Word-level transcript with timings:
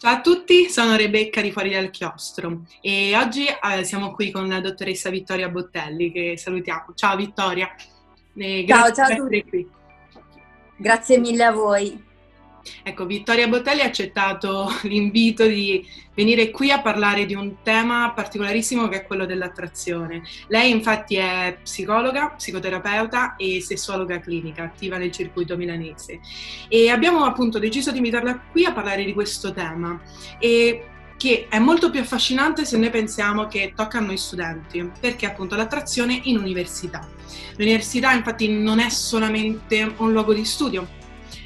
Ciao 0.00 0.14
a 0.14 0.20
tutti, 0.20 0.70
sono 0.70 0.94
Rebecca 0.94 1.40
di 1.40 1.50
Fuori 1.50 1.70
dal 1.70 1.90
Chiostro 1.90 2.60
e 2.80 3.16
oggi 3.16 3.46
eh, 3.46 3.82
siamo 3.82 4.12
qui 4.12 4.30
con 4.30 4.46
la 4.46 4.60
dottoressa 4.60 5.10
Vittoria 5.10 5.48
Bottelli 5.48 6.12
che 6.12 6.36
salutiamo. 6.36 6.94
Ciao 6.94 7.16
Vittoria. 7.16 7.74
Eh, 8.36 8.64
ciao, 8.68 8.92
ciao 8.92 9.12
a 9.12 9.16
tutti. 9.16 9.44
Qui. 9.44 9.68
Grazie 10.76 11.18
mille 11.18 11.42
a 11.42 11.50
voi. 11.50 12.00
Ecco, 12.82 13.06
Vittoria 13.06 13.48
Bottelli 13.48 13.80
ha 13.80 13.86
accettato 13.86 14.68
l'invito 14.84 15.46
di 15.46 15.86
venire 16.14 16.50
qui 16.50 16.70
a 16.70 16.80
parlare 16.80 17.26
di 17.26 17.34
un 17.34 17.62
tema 17.62 18.12
particolarissimo 18.12 18.88
che 18.88 19.02
è 19.02 19.06
quello 19.06 19.26
dell'attrazione. 19.26 20.22
Lei 20.48 20.70
infatti 20.70 21.16
è 21.16 21.58
psicologa, 21.62 22.30
psicoterapeuta 22.30 23.36
e 23.36 23.60
sessuologa 23.60 24.18
clinica, 24.20 24.64
attiva 24.64 24.96
nel 24.96 25.12
circuito 25.12 25.56
milanese. 25.56 26.20
E 26.68 26.90
abbiamo 26.90 27.24
appunto 27.24 27.58
deciso 27.58 27.90
di 27.90 27.98
invitarla 27.98 28.40
qui 28.50 28.64
a 28.64 28.72
parlare 28.72 29.04
di 29.04 29.12
questo 29.12 29.52
tema. 29.52 30.00
E 30.38 30.84
che 31.18 31.48
è 31.48 31.58
molto 31.58 31.90
più 31.90 32.00
affascinante 32.00 32.64
se 32.64 32.78
noi 32.78 32.90
pensiamo 32.90 33.48
che 33.48 33.72
tocca 33.74 33.98
a 33.98 34.00
noi 34.00 34.16
studenti, 34.16 34.88
perché 35.00 35.26
appunto 35.26 35.56
l'attrazione 35.56 36.20
in 36.24 36.38
università. 36.38 37.06
L'università 37.56 38.12
infatti 38.12 38.48
non 38.48 38.78
è 38.78 38.88
solamente 38.88 39.94
un 39.96 40.12
luogo 40.12 40.32
di 40.32 40.44
studio, 40.44 40.86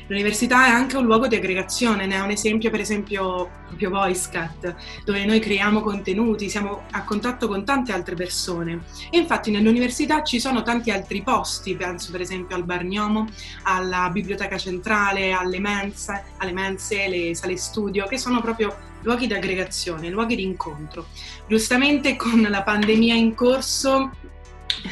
L'università 0.06 0.66
è 0.66 0.70
anche 0.70 0.96
un 0.96 1.04
luogo 1.04 1.26
di 1.26 1.36
aggregazione, 1.36 2.06
ne 2.06 2.16
è 2.16 2.20
un 2.20 2.30
esempio 2.30 2.70
per 2.70 2.80
esempio 2.80 3.50
proprio 3.66 3.90
VoiceCat, 3.90 4.74
dove 5.04 5.24
noi 5.24 5.38
creiamo 5.40 5.80
contenuti, 5.80 6.48
siamo 6.48 6.82
a 6.90 7.04
contatto 7.04 7.48
con 7.48 7.64
tante 7.64 7.92
altre 7.92 8.14
persone 8.14 8.82
e 9.10 9.18
infatti 9.18 9.50
nell'università 9.50 10.22
ci 10.22 10.38
sono 10.40 10.62
tanti 10.62 10.90
altri 10.90 11.22
posti, 11.22 11.74
penso 11.76 12.10
per 12.10 12.20
esempio 12.20 12.56
al 12.56 12.64
Bargnomo, 12.64 13.28
alla 13.62 14.10
Biblioteca 14.12 14.58
Centrale, 14.58 15.32
alle 15.32 15.58
mense, 15.58 16.24
alle 16.38 16.52
mense, 16.52 17.08
le 17.08 17.34
sale 17.34 17.56
studio, 17.56 18.06
che 18.06 18.18
sono 18.18 18.40
proprio 18.40 18.76
luoghi 19.02 19.26
di 19.26 19.34
aggregazione, 19.34 20.10
luoghi 20.10 20.36
di 20.36 20.44
incontro. 20.44 21.06
Giustamente 21.46 22.16
con 22.16 22.40
la 22.42 22.62
pandemia 22.62 23.14
in 23.14 23.34
corso 23.34 24.10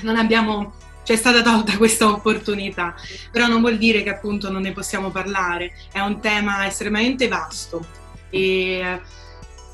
non 0.03 0.17
abbiamo 0.17 0.75
c'è 1.11 1.17
stata 1.17 1.43
tolta 1.43 1.75
questa 1.77 2.09
opportunità, 2.09 2.95
però 3.33 3.49
non 3.49 3.61
vuol 3.61 3.79
dire 3.79 4.05
che 4.05 4.11
appunto 4.11 4.49
non 4.49 4.63
ne 4.63 4.71
possiamo 4.71 5.11
parlare, 5.11 5.73
è 5.91 5.99
un 5.99 6.21
tema 6.21 6.65
estremamente 6.67 7.27
vasto. 7.27 7.85
E 8.31 8.79
eh, 8.79 9.01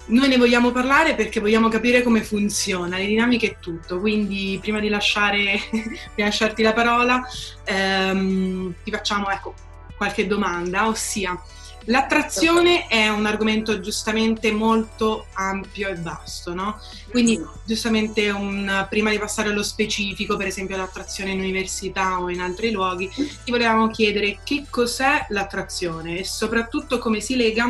noi 0.07 0.29
ne 0.29 0.39
vogliamo 0.39 0.70
parlare 0.70 1.14
perché 1.14 1.41
vogliamo 1.41 1.69
capire 1.69 2.03
come 2.03 2.23
funziona, 2.23 2.97
le 2.97 3.05
dinamiche 3.05 3.47
e 3.47 3.57
tutto, 3.61 4.01
quindi 4.01 4.59
prima 4.62 4.81
di, 4.81 4.89
lasciare, 4.89 5.61
di 5.70 6.23
lasciarti 6.23 6.62
la 6.62 6.73
parola 6.73 7.23
ehm, 7.64 8.73
ti 8.83 8.91
facciamo 8.91 9.29
ecco, 9.29 9.53
qualche 9.95 10.27
domanda, 10.27 10.89
ossia 10.89 11.39
L'attrazione 11.87 12.89
è 12.89 13.09
un 13.09 13.27
argomento 13.27 13.81
giustamente 13.81 14.51
molto 14.51 15.27
ampio 15.34 15.89
e 15.89 15.95
vasto, 15.95 16.53
no? 16.53 16.81
Quindi 17.11 17.41
giustamente 17.65 18.29
un, 18.31 18.87
prima 18.89 19.11
di 19.11 19.19
passare 19.19 19.51
allo 19.51 19.62
specifico, 19.62 20.37
per 20.37 20.48
esempio 20.48 20.77
l'attrazione 20.77 21.31
in 21.31 21.39
università 21.39 22.20
o 22.20 22.29
in 22.29 22.41
altri 22.41 22.73
luoghi, 22.73 23.09
ti 23.09 23.51
volevamo 23.51 23.89
chiedere 23.89 24.39
che 24.42 24.64
cos'è 24.69 25.27
l'attrazione 25.29 26.19
e 26.19 26.25
soprattutto 26.25 26.98
come 26.98 27.20
si 27.20 27.37
lega 27.37 27.67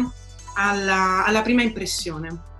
alla, 0.55 1.25
alla 1.25 1.43
prima 1.43 1.63
impressione. 1.63 2.55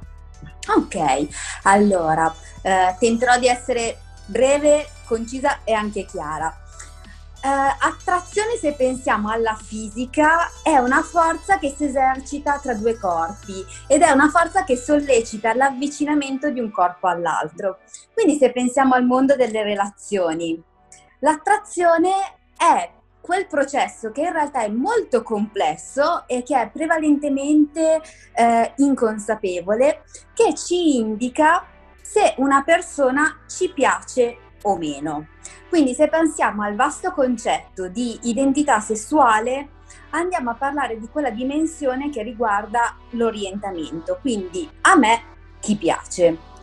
Ok, 0.69 1.29
allora 1.63 2.35
eh, 2.61 2.95
tenterò 2.99 3.39
di 3.39 3.47
essere 3.47 3.99
breve, 4.27 4.89
concisa 5.07 5.61
e 5.65 5.73
anche 5.73 6.05
chiara. 6.05 6.65
Uh, 7.47 7.77
attrazione, 7.79 8.57
se 8.57 8.73
pensiamo 8.73 9.31
alla 9.31 9.55
fisica, 9.55 10.51
è 10.65 10.79
una 10.79 11.01
forza 11.03 11.61
che 11.61 11.73
si 11.77 11.85
esercita 11.85 12.59
tra 12.59 12.75
due 12.75 12.99
corpi 12.99 13.65
ed 13.87 14.03
è 14.03 14.11
una 14.11 14.29
forza 14.31 14.65
che 14.65 14.77
sollecita 14.77 15.55
l'avvicinamento 15.55 16.51
di 16.51 16.59
un 16.59 16.73
corpo 16.73 17.07
all'altro. 17.07 17.79
Quindi 18.13 18.37
se 18.37 18.51
pensiamo 18.51 18.95
al 18.95 19.07
mondo 19.07 19.37
delle 19.37 19.63
relazioni, 19.63 20.61
l'attrazione 21.21 22.11
è 22.57 22.91
quel 23.21 23.47
processo 23.47 24.11
che 24.11 24.23
in 24.23 24.33
realtà 24.33 24.63
è 24.63 24.69
molto 24.69 25.23
complesso 25.23 26.27
e 26.27 26.43
che 26.43 26.61
è 26.61 26.69
prevalentemente 26.71 28.03
eh, 28.35 28.73
inconsapevole, 28.79 30.03
che 30.35 30.53
ci 30.55 30.97
indica 30.97 31.65
se 32.03 32.35
una 32.39 32.65
persona 32.65 33.39
ci 33.47 33.73
piace 33.73 34.39
o 34.67 34.77
meno. 34.77 35.29
Quindi 35.69 35.95
se 35.95 36.09
pensiamo 36.09 36.63
al 36.63 36.75
vasto 36.75 37.13
concetto 37.13 37.89
di 37.89 38.19
identità 38.23 38.81
sessuale, 38.81 39.71
andiamo 40.11 40.51
a 40.51 40.55
parlare 40.55 40.99
di 40.99 41.09
quella 41.09 41.31
dimensione 41.31 42.11
che 42.11 42.23
riguarda 42.23 42.97
l'orientamento, 43.11 44.19
quindi 44.21 44.69
a 44.83 44.97
me 44.97 45.23
chi 45.61 45.77
piace. 45.77 46.55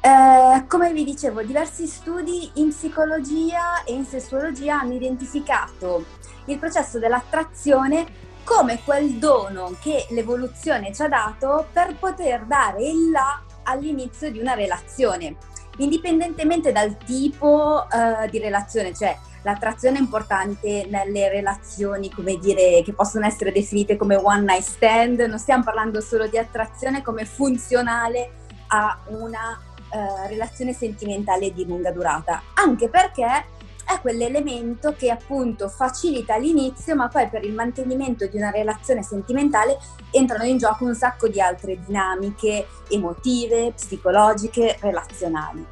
Eh, 0.00 0.64
come 0.66 0.92
vi 0.92 1.04
dicevo, 1.04 1.42
diversi 1.42 1.86
studi 1.86 2.50
in 2.54 2.68
psicologia 2.68 3.82
e 3.84 3.92
in 3.92 4.04
sessuologia 4.04 4.80
hanno 4.80 4.94
identificato 4.94 6.04
il 6.46 6.58
processo 6.58 6.98
dell'attrazione 6.98 8.26
come 8.44 8.80
quel 8.82 9.14
dono 9.14 9.76
che 9.80 10.06
l'evoluzione 10.10 10.94
ci 10.94 11.02
ha 11.02 11.08
dato 11.08 11.66
per 11.72 11.96
poter 11.98 12.44
dare 12.46 12.82
il 12.82 13.10
là 13.10 13.42
all'inizio 13.64 14.30
di 14.30 14.38
una 14.38 14.54
relazione 14.54 15.36
indipendentemente 15.78 16.72
dal 16.72 16.96
tipo 16.98 17.86
uh, 17.90 18.28
di 18.30 18.38
relazione, 18.38 18.94
cioè 18.94 19.16
l'attrazione 19.42 19.98
è 19.98 20.00
importante 20.00 20.86
nelle 20.88 21.28
relazioni, 21.28 22.10
come 22.10 22.36
dire, 22.38 22.82
che 22.84 22.92
possono 22.92 23.26
essere 23.26 23.52
definite 23.52 23.96
come 23.96 24.16
one 24.16 24.40
night 24.40 24.62
stand, 24.62 25.20
non 25.20 25.38
stiamo 25.38 25.64
parlando 25.64 26.00
solo 26.00 26.26
di 26.26 26.38
attrazione 26.38 27.02
come 27.02 27.24
funzionale 27.24 28.30
a 28.68 28.98
una 29.08 29.58
uh, 29.90 30.28
relazione 30.28 30.72
sentimentale 30.72 31.52
di 31.52 31.66
lunga 31.66 31.90
durata, 31.90 32.42
anche 32.54 32.88
perché 32.88 33.44
è 33.88 34.00
quell'elemento 34.02 34.92
che 34.92 35.10
appunto 35.10 35.70
facilita 35.70 36.36
l'inizio, 36.36 36.94
ma 36.94 37.08
poi 37.08 37.26
per 37.28 37.42
il 37.44 37.54
mantenimento 37.54 38.26
di 38.26 38.36
una 38.36 38.50
relazione 38.50 39.02
sentimentale 39.02 39.78
entrano 40.10 40.44
in 40.44 40.58
gioco 40.58 40.84
un 40.84 40.94
sacco 40.94 41.26
di 41.26 41.40
altre 41.40 41.82
dinamiche 41.82 42.66
emotive, 42.90 43.72
psicologiche, 43.72 44.76
relazionali. 44.82 45.66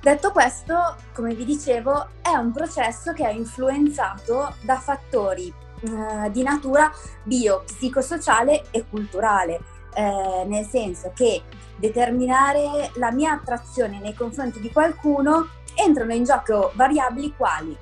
Detto 0.00 0.32
questo, 0.32 0.96
come 1.14 1.32
vi 1.34 1.44
dicevo, 1.44 2.08
è 2.20 2.34
un 2.34 2.50
processo 2.50 3.12
che 3.12 3.24
è 3.24 3.30
influenzato 3.30 4.56
da 4.62 4.76
fattori 4.80 5.46
eh, 5.46 6.30
di 6.32 6.42
natura 6.42 6.90
bio-psicosociale 7.22 8.64
e 8.72 8.84
culturale, 8.90 9.60
eh, 9.94 10.44
nel 10.46 10.66
senso 10.66 11.12
che 11.14 11.42
determinare 11.76 12.90
la 12.94 13.12
mia 13.12 13.32
attrazione 13.32 14.00
nei 14.00 14.14
confronti 14.14 14.58
di 14.58 14.72
qualcuno 14.72 15.48
entrano 15.74 16.12
in 16.12 16.24
gioco 16.24 16.72
variabili 16.74 17.34
quali 17.36 17.76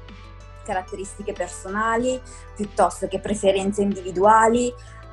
caratteristiche 0.64 1.32
personali 1.32 2.20
piuttosto 2.54 3.08
che 3.08 3.19
preferenze 3.19 3.82
individuali, 3.82 4.72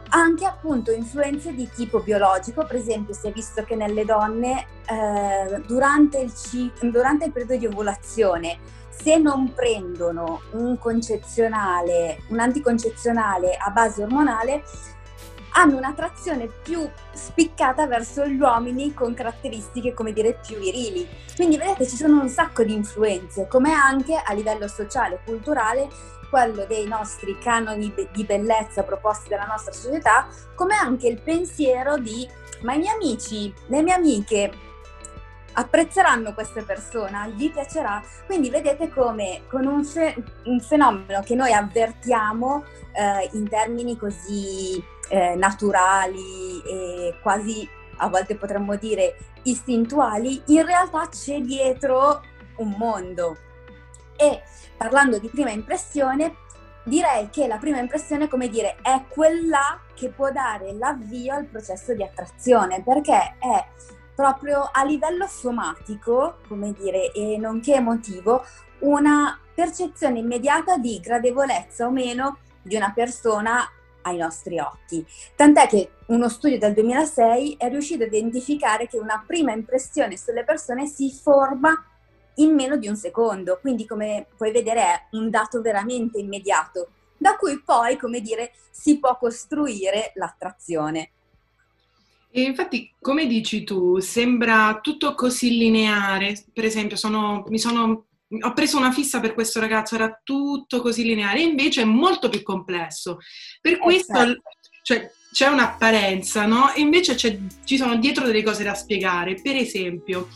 anche 0.10 0.46
appunto 0.46 0.92
influenze 0.92 1.54
di 1.54 1.70
tipo 1.70 2.00
biologico, 2.00 2.66
per 2.66 2.78
esempio 2.78 3.14
si 3.14 3.28
è 3.28 3.32
visto 3.32 3.64
che 3.64 3.76
nelle 3.76 4.06
donne 4.06 4.66
eh, 4.86 5.62
durante, 5.66 6.20
il 6.20 6.34
c- 6.34 6.72
durante 6.90 7.26
il 7.26 7.32
periodo 7.32 7.58
di 7.58 7.66
ovulazione 7.66 8.78
se 8.90 9.18
non 9.18 9.54
prendono 9.54 10.42
un 10.52 10.78
concezionale, 10.78 12.24
un 12.30 12.40
anticoncezionale 12.40 13.56
a 13.56 13.70
base 13.70 14.04
ormonale, 14.04 14.64
hanno 15.60 15.76
un'attrazione 15.76 16.48
più 16.48 16.90
spiccata 17.12 17.86
verso 17.86 18.26
gli 18.26 18.40
uomini 18.40 18.94
con 18.94 19.14
caratteristiche, 19.14 19.94
come 19.94 20.14
dire, 20.14 20.40
più 20.46 20.58
virili. 20.58 21.06
Quindi 21.36 21.58
vedete 21.58 21.86
ci 21.86 21.98
sono 21.98 22.22
un 22.22 22.30
sacco 22.30 22.64
di 22.64 22.74
influenze, 22.74 23.48
come 23.48 23.74
anche 23.74 24.16
a 24.16 24.34
livello 24.34 24.70
sociale 24.70 25.16
e 25.16 25.20
culturale 25.26 25.90
quello 26.30 26.66
dei 26.66 26.88
nostri 26.88 27.38
canoni 27.40 27.94
di 28.12 28.24
bellezza 28.24 28.84
proposti 28.84 29.30
dalla 29.30 29.48
nostra 29.48 29.74
società, 29.74 30.28
come 30.56 30.76
anche 30.76 31.08
il 31.08 31.20
pensiero 31.22 31.98
di 31.98 32.28
ma 32.62 32.74
i 32.74 32.80
miei 32.80 32.94
amici, 32.94 33.54
le 33.68 33.82
mie 33.82 33.94
amiche 33.94 34.52
apprezzeranno 35.54 36.34
questa 36.34 36.62
persona, 36.62 37.28
gli 37.28 37.52
piacerà. 37.52 38.02
Quindi 38.26 38.50
vedete 38.50 38.90
come 38.90 39.42
con 39.50 39.66
un, 39.66 39.84
fe- 39.84 40.16
un 40.46 40.60
fenomeno 40.60 41.22
che 41.22 41.36
noi 41.36 41.52
avvertiamo 41.54 42.64
eh, 42.94 43.30
in 43.34 43.48
termini 43.50 43.98
così 43.98 44.82
eh, 45.10 45.36
naturali 45.36 46.62
e 46.62 47.20
quasi 47.22 47.68
a 47.98 48.08
volte 48.08 48.36
potremmo 48.36 48.76
dire 48.76 49.18
istintuali, 49.44 50.42
in 50.48 50.66
realtà 50.66 51.08
c'è 51.10 51.40
dietro 51.42 52.22
un 52.58 52.76
mondo. 52.78 53.38
E 54.16 54.42
parlando 54.78 55.18
di 55.18 55.30
prima 55.30 55.50
impressione, 55.50 56.36
direi 56.84 57.30
che 57.30 57.48
la 57.48 57.58
prima 57.58 57.80
impressione, 57.80 58.28
come 58.28 58.50
dire, 58.50 58.78
è 58.82 59.06
quella 59.08 59.82
che 59.94 60.10
può 60.10 60.32
dare 60.32 60.74
l'avvio 60.74 61.36
al 61.36 61.46
processo 61.46 61.94
di 61.94 62.04
attrazione, 62.04 62.82
perché 62.84 63.36
è 63.40 63.66
proprio 64.16 64.70
a 64.72 64.84
livello 64.84 65.28
somatico, 65.28 66.40
come 66.48 66.74
dire, 66.74 67.12
e 67.12 67.38
nonché 67.38 67.76
emotivo, 67.76 68.44
una 68.80 69.40
percezione 69.54 70.20
immediata 70.20 70.78
di 70.78 71.00
gradevolezza 71.00 71.86
o 71.86 71.92
meno 71.92 72.40
di 72.62 72.76
una 72.76 72.92
persona 72.94 73.70
ai 74.10 74.18
nostri 74.18 74.60
occhi. 74.60 75.06
Tant'è 75.36 75.68
che 75.68 75.92
uno 76.08 76.30
studio 76.30 76.58
del 76.58 76.74
2006 76.74 77.56
è 77.58 77.70
riuscito 77.70 78.04
a 78.04 78.08
identificare 78.08 78.88
che 78.88 78.98
una 78.98 79.24
prima 79.26 79.52
impressione 79.54 80.18
sulle 80.18 80.44
persone 80.44 80.86
si 80.88 81.12
forma 81.12 81.84
in 82.36 82.54
meno 82.54 82.78
di 82.78 82.88
un 82.88 82.96
secondo, 82.96 83.60
quindi 83.62 83.86
come 83.86 84.28
puoi 84.36 84.52
vedere 84.52 84.82
è 84.82 85.08
un 85.12 85.30
dato 85.30 85.62
veramente 85.62 86.20
immediato, 86.20 86.90
da 87.18 87.36
cui 87.36 87.62
poi, 87.64 87.98
come 87.98 88.22
dire, 88.22 88.54
si 88.72 88.98
può 88.98 89.18
costruire 89.18 90.12
l'attrazione. 90.16 91.12
E 92.32 92.42
infatti, 92.42 92.94
come 93.02 93.26
dici 93.26 93.64
tu, 93.64 94.00
sembra 94.00 94.80
tutto 94.82 95.16
così 95.16 95.58
lineare. 95.58 96.46
Per 96.54 96.64
esempio, 96.64 96.96
sono, 96.96 97.44
sono, 97.56 98.06
ho 98.42 98.54
preso 98.54 98.78
una 98.78 98.92
fissa 98.92 99.20
per 99.20 99.34
questo 99.34 99.60
ragazzo, 99.60 99.96
era 99.96 100.20
tutto 100.24 100.82
così 100.82 101.04
lineare, 101.04 101.42
invece 101.42 101.82
è 101.82 101.86
molto 101.86 102.30
più 102.30 102.44
complesso. 102.44 103.18
Per 103.60 103.74
eh, 103.74 103.78
questo 103.78 104.14
certo. 104.14 104.42
cioè, 104.84 105.12
c'è 105.32 105.48
un'apparenza, 105.48 106.46
no? 106.46 106.74
E 106.74 106.82
invece 106.82 107.16
ci 107.16 107.78
sono 107.78 107.96
dietro 107.98 108.26
delle 108.26 108.44
cose 108.44 108.64
da 108.64 108.74
spiegare. 108.74 109.40
Per 109.42 109.56
esempio, 109.56 110.28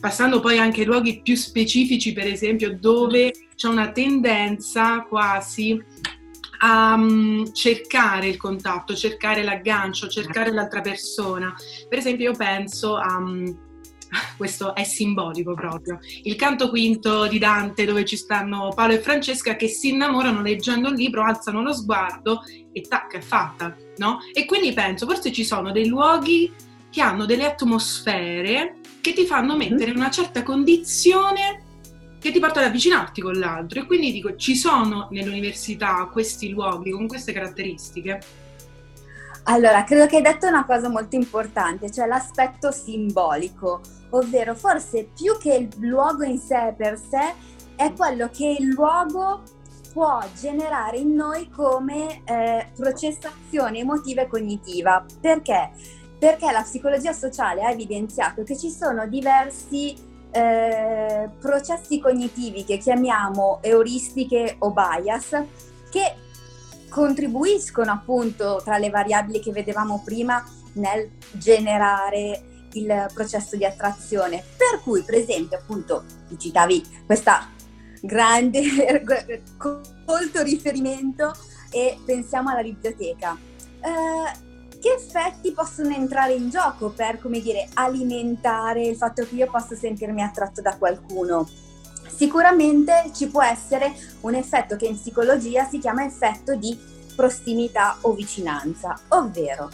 passando 0.00 0.40
poi 0.40 0.58
anche 0.58 0.80
ai 0.80 0.86
luoghi 0.86 1.22
più 1.22 1.36
specifici, 1.36 2.12
per 2.12 2.26
esempio, 2.26 2.76
dove 2.78 3.32
c'è 3.54 3.68
una 3.68 3.90
tendenza 3.90 5.02
quasi 5.02 5.80
a 6.60 6.94
um, 6.94 7.52
cercare 7.52 8.26
il 8.26 8.36
contatto, 8.36 8.94
cercare 8.94 9.44
l'aggancio, 9.44 10.08
cercare 10.08 10.52
l'altra 10.52 10.80
persona. 10.80 11.54
Per 11.88 11.98
esempio, 11.98 12.30
io 12.30 12.36
penso 12.36 12.96
a. 12.96 13.18
Questo 14.36 14.74
è 14.74 14.84
simbolico 14.84 15.54
proprio. 15.54 15.98
Il 16.22 16.36
canto 16.36 16.68
quinto 16.68 17.26
di 17.26 17.38
Dante, 17.38 17.84
dove 17.84 18.04
ci 18.04 18.16
stanno 18.16 18.72
Paolo 18.74 18.94
e 18.94 19.00
Francesca 19.00 19.56
che 19.56 19.68
si 19.68 19.90
innamorano 19.90 20.42
leggendo 20.42 20.88
un 20.88 20.94
libro, 20.94 21.24
alzano 21.24 21.62
lo 21.62 21.72
sguardo 21.72 22.42
e 22.72 22.80
tac, 22.82 23.16
è 23.16 23.20
fatta, 23.20 23.74
no? 23.96 24.18
E 24.32 24.44
quindi 24.44 24.72
penso, 24.72 25.06
forse 25.06 25.32
ci 25.32 25.44
sono 25.44 25.72
dei 25.72 25.86
luoghi 25.86 26.52
che 26.90 27.00
hanno 27.00 27.26
delle 27.26 27.44
atmosfere 27.44 28.76
che 29.00 29.12
ti 29.12 29.26
fanno 29.26 29.56
mm-hmm. 29.56 29.70
mettere 29.70 29.90
in 29.90 29.96
una 29.96 30.10
certa 30.10 30.42
condizione 30.42 31.64
che 32.20 32.32
ti 32.32 32.40
porta 32.40 32.60
ad 32.60 32.66
avvicinarti 32.66 33.20
con 33.20 33.34
l'altro. 33.34 33.80
E 33.80 33.86
quindi 33.86 34.12
dico, 34.12 34.34
ci 34.36 34.56
sono 34.56 35.08
nell'università 35.10 36.08
questi 36.10 36.48
luoghi 36.48 36.90
con 36.90 37.06
queste 37.06 37.32
caratteristiche? 37.32 38.20
Allora, 39.50 39.82
credo 39.84 40.06
che 40.06 40.16
hai 40.16 40.22
detto 40.22 40.46
una 40.46 40.66
cosa 40.66 40.90
molto 40.90 41.16
importante, 41.16 41.90
cioè 41.90 42.06
l'aspetto 42.06 42.70
simbolico, 42.70 43.80
ovvero 44.10 44.54
forse 44.54 45.08
più 45.16 45.38
che 45.38 45.54
il 45.54 45.86
luogo 45.88 46.22
in 46.22 46.38
sé 46.38 46.74
per 46.76 46.98
sé, 46.98 47.32
è 47.74 47.94
quello 47.94 48.28
che 48.30 48.56
il 48.58 48.66
luogo 48.66 49.42
può 49.90 50.20
generare 50.38 50.98
in 50.98 51.14
noi 51.14 51.48
come 51.48 52.20
eh, 52.26 52.66
processazione 52.76 53.78
emotiva 53.78 54.20
e 54.20 54.26
cognitiva. 54.26 55.02
Perché? 55.18 55.70
Perché 56.18 56.52
la 56.52 56.62
psicologia 56.62 57.14
sociale 57.14 57.62
ha 57.62 57.70
evidenziato 57.70 58.42
che 58.42 58.54
ci 58.54 58.68
sono 58.68 59.06
diversi 59.06 59.96
eh, 60.30 61.30
processi 61.40 62.00
cognitivi 62.00 62.64
che 62.64 62.76
chiamiamo 62.76 63.60
euristiche 63.62 64.56
o 64.58 64.72
bias 64.72 65.42
che 65.90 66.27
contribuiscono 66.98 67.92
appunto 67.92 68.60
tra 68.64 68.76
le 68.76 68.90
variabili 68.90 69.38
che 69.38 69.52
vedevamo 69.52 70.02
prima 70.04 70.44
nel 70.72 71.08
generare 71.30 72.66
il 72.72 73.06
processo 73.14 73.54
di 73.54 73.64
attrazione. 73.64 74.42
Per 74.56 74.82
cui, 74.82 75.02
per 75.02 75.14
esempio, 75.14 75.58
appunto, 75.58 76.02
tu 76.26 76.36
citavi 76.36 77.04
questa 77.06 77.50
grande, 78.02 79.04
colto 79.56 80.42
riferimento 80.42 81.32
e 81.70 82.00
pensiamo 82.04 82.50
alla 82.50 82.62
biblioteca. 82.62 83.38
Eh, 83.80 84.46
che 84.80 84.92
effetti 84.94 85.52
possono 85.52 85.94
entrare 85.94 86.34
in 86.34 86.50
gioco 86.50 86.90
per, 86.90 87.20
come 87.20 87.38
dire, 87.40 87.68
alimentare 87.74 88.82
il 88.82 88.96
fatto 88.96 89.24
che 89.24 89.36
io 89.36 89.48
possa 89.48 89.76
sentirmi 89.76 90.20
attratto 90.20 90.60
da 90.60 90.76
qualcuno? 90.76 91.48
Sicuramente 92.08 93.10
ci 93.14 93.28
può 93.28 93.42
essere 93.42 93.94
un 94.22 94.34
effetto 94.34 94.76
che 94.76 94.86
in 94.86 94.94
psicologia 94.94 95.64
si 95.64 95.78
chiama 95.78 96.04
effetto 96.04 96.54
di 96.54 96.76
prossimità 97.14 97.98
o 98.02 98.12
vicinanza, 98.12 98.98
ovvero 99.08 99.70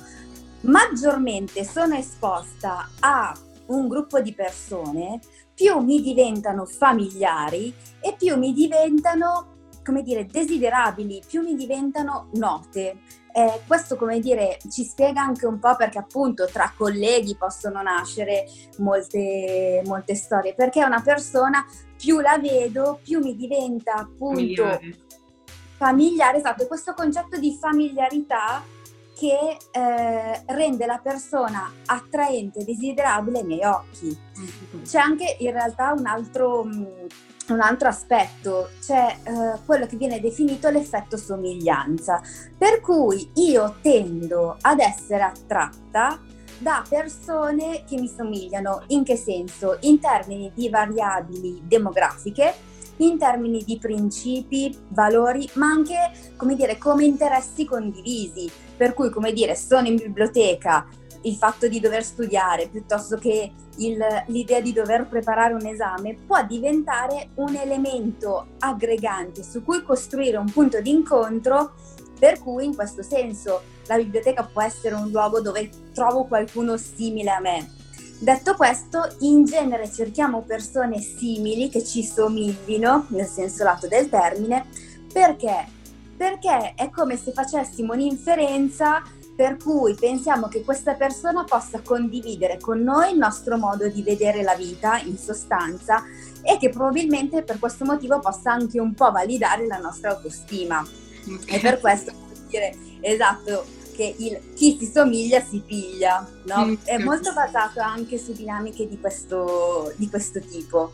maggiormente 0.63 1.65
sono 1.65 1.95
esposta 1.95 2.89
a 3.01 3.37
un 3.67 3.89
gruppo 3.89 4.21
di 4.21 4.35
persone, 4.35 5.21
più 5.55 5.79
mi 5.79 6.01
diventano 6.01 6.67
familiari 6.67 7.73
e 8.01 8.15
più 8.19 8.37
mi 8.37 8.53
diventano, 8.53 9.69
come 9.85 10.03
dire, 10.03 10.27
desiderabili, 10.27 11.23
più 11.27 11.43
mi 11.43 11.55
diventano 11.55 12.29
note. 12.35 12.99
Eh, 13.37 13.63
questo, 13.67 13.97
come 13.97 14.21
dire, 14.21 14.59
ci 14.71 14.85
spiega 14.85 15.21
anche 15.21 15.45
un 15.45 15.59
po' 15.59 15.75
perché 15.75 15.99
appunto 15.99 16.47
tra 16.47 16.73
colleghi 16.77 17.35
possono 17.37 17.83
nascere 17.83 18.47
molte, 18.79 19.83
molte 19.87 20.15
storie, 20.15 20.55
perché 20.55 20.85
una 20.85 21.03
persona 21.03 21.67
più 21.97 22.21
la 22.21 22.39
vedo, 22.39 23.01
più 23.03 23.19
mi 23.19 23.35
diventa 23.35 23.95
appunto 23.95 24.63
familiare, 24.63 24.99
familiare 25.77 26.39
esatto, 26.39 26.69
questo 26.69 26.95
concetto 26.95 27.37
di 27.37 27.59
familiarità 27.61 28.63
che 29.17 29.57
eh, 29.73 30.43
rende 30.47 30.87
la 30.87 31.01
persona 31.03 31.73
attraente 31.87 32.61
e 32.61 32.65
desiderabile 32.65 33.39
ai 33.41 33.45
miei 33.45 33.65
occhi. 33.65 34.17
Mm-hmm. 34.39 34.85
C'è 34.85 34.99
anche 34.99 35.37
in 35.41 35.51
realtà 35.51 35.93
un 35.93 36.07
altro 36.07 36.65
mm, 36.65 36.85
un 37.49 37.61
altro 37.61 37.89
aspetto, 37.89 38.71
c'è 38.81 39.17
eh, 39.23 39.59
quello 39.67 39.87
che 39.87 39.97
viene 39.97 40.21
definito 40.21 40.71
l'effetto 40.71 41.17
somiglianza, 41.17 42.23
per 42.57 42.81
cui 42.81 43.31
io 43.35 43.77
tendo 43.83 44.57
ad 44.61 44.81
essere 44.81 45.23
attratta 45.23 46.19
da 46.59 46.83
persone 46.89 47.85
che 47.87 47.97
mi 47.97 48.09
somigliano. 48.09 48.85
In 48.89 49.05
che 49.05 49.17
senso? 49.17 49.77
In 49.81 50.01
termini 50.01 50.51
di 50.55 50.69
variabili 50.69 51.63
demografiche, 51.65 52.55
in 52.99 53.19
termini 53.19 53.63
di 53.65 53.79
principi, 53.79 54.75
valori, 54.89 55.49
ma 55.55 55.67
anche, 55.67 56.13
come 56.37 56.55
dire, 56.55 56.79
come 56.79 57.05
interessi 57.05 57.65
condivisi. 57.65 58.51
Per 58.77 58.95
cui, 58.95 59.11
come 59.11 59.33
dire, 59.33 59.55
sono 59.55 59.87
in 59.87 59.97
biblioteca, 59.97 60.87
il 61.25 61.35
fatto 61.37 61.69
di 61.69 61.81
dover 61.81 62.05
studiare 62.05 62.69
piuttosto 62.69 63.17
che 63.17 63.53
il, 63.77 63.99
l'idea 64.29 64.61
di 64.61 64.73
dover 64.73 65.07
preparare 65.07 65.55
un 65.55 65.67
esame 65.67 66.17
può 66.27 66.43
diventare 66.45 67.31
un 67.35 67.55
elemento 67.57 68.47
aggregante 68.59 69.43
su 69.43 69.63
cui 69.63 69.83
costruire 69.83 70.37
un 70.37 70.51
punto 70.51 70.81
di 70.81 70.91
incontro 70.91 71.75
per 72.19 72.41
cui 72.41 72.65
in 72.65 72.75
questo 72.75 73.03
senso 73.03 73.63
la 73.87 73.97
biblioteca 73.97 74.45
può 74.45 74.63
essere 74.63 74.95
un 74.95 75.11
luogo 75.11 75.41
dove 75.41 75.69
trovo 75.93 76.25
qualcuno 76.25 76.77
simile 76.77 77.31
a 77.31 77.41
me. 77.41 77.71
Detto 78.19 78.55
questo, 78.55 79.17
in 79.21 79.45
genere 79.45 79.91
cerchiamo 79.91 80.43
persone 80.43 81.01
simili 81.01 81.69
che 81.69 81.85
ci 81.85 82.03
somiglino, 82.03 83.07
nel 83.09 83.27
senso 83.27 83.65
lato 83.65 83.87
del 83.89 84.09
termine, 84.09 84.67
perché? 85.13 85.67
Perché 86.17 86.75
è 86.75 86.89
come 86.91 87.17
se 87.19 87.33
facessimo 87.33 87.93
un'inferenza 87.93 89.03
per 89.35 89.57
cui 89.57 89.95
pensiamo 89.95 90.49
che 90.49 90.63
questa 90.63 90.95
persona 90.95 91.45
possa 91.45 91.81
condividere 91.81 92.59
con 92.59 92.81
noi 92.81 93.13
il 93.13 93.19
nostro 93.19 93.57
modo 93.57 93.89
di 93.89 94.03
vedere 94.03 94.43
la 94.43 94.55
vita 94.55 94.99
in 95.01 95.19
sostanza 95.19 96.05
e 96.43 96.57
che 96.59 96.69
probabilmente 96.69 97.43
per 97.43 97.59
questo 97.59 97.85
motivo 97.85 98.21
possa 98.21 98.53
anche 98.53 98.79
un 98.79 98.95
po' 98.95 99.11
validare 99.11 99.67
la 99.67 99.79
nostra 99.79 100.11
autostima. 100.11 100.87
Okay. 101.27 101.57
E 101.57 101.61
per 101.61 101.81
questo 101.81 102.13
dire 102.49 102.77
esatto 103.01 103.65
che 103.95 104.15
il 104.19 104.55
chi 104.55 104.77
si 104.79 104.87
somiglia 104.87 105.41
si 105.41 105.63
piglia, 105.65 106.29
no? 106.45 106.67
Mm, 106.67 106.75
È 106.85 106.99
molto 106.99 107.33
basato 107.33 107.81
anche 107.81 108.19
su 108.19 108.33
dinamiche 108.33 108.89
di 108.89 108.99
questo, 108.99 109.93
di 109.97 110.09
questo 110.09 110.41
tipo. 110.41 110.93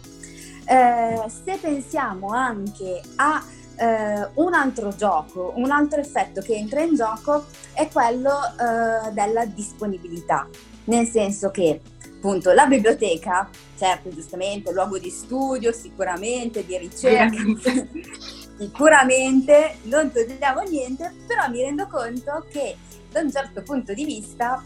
Eh, 0.66 1.24
se 1.44 1.58
pensiamo 1.60 2.28
anche 2.28 3.00
a 3.16 3.42
eh, 3.80 4.28
un 4.34 4.52
altro 4.52 4.94
gioco, 4.94 5.54
un 5.56 5.70
altro 5.70 6.00
effetto 6.00 6.42
che 6.42 6.54
entra 6.54 6.82
in 6.82 6.94
gioco 6.94 7.46
è 7.72 7.88
quello 7.88 8.30
eh, 8.30 9.10
della 9.12 9.46
disponibilità, 9.46 10.46
nel 10.84 11.06
senso 11.06 11.50
che 11.50 11.80
appunto 12.04 12.52
la 12.52 12.66
biblioteca, 12.66 13.48
certo 13.78 14.10
giustamente 14.10 14.70
luogo 14.72 14.98
di 14.98 15.08
studio, 15.08 15.72
sicuramente 15.72 16.66
di 16.66 16.76
ricerca, 16.76 17.42
sicuramente 18.58 19.78
non 19.84 20.12
togliamo 20.12 20.60
niente, 20.60 21.14
però 21.26 21.48
mi 21.48 21.62
rendo 21.62 21.86
conto 21.86 22.44
che 22.52 22.76
da 23.10 23.20
un 23.20 23.30
certo 23.32 23.62
punto 23.62 23.94
di 23.94 24.04
vista 24.04 24.62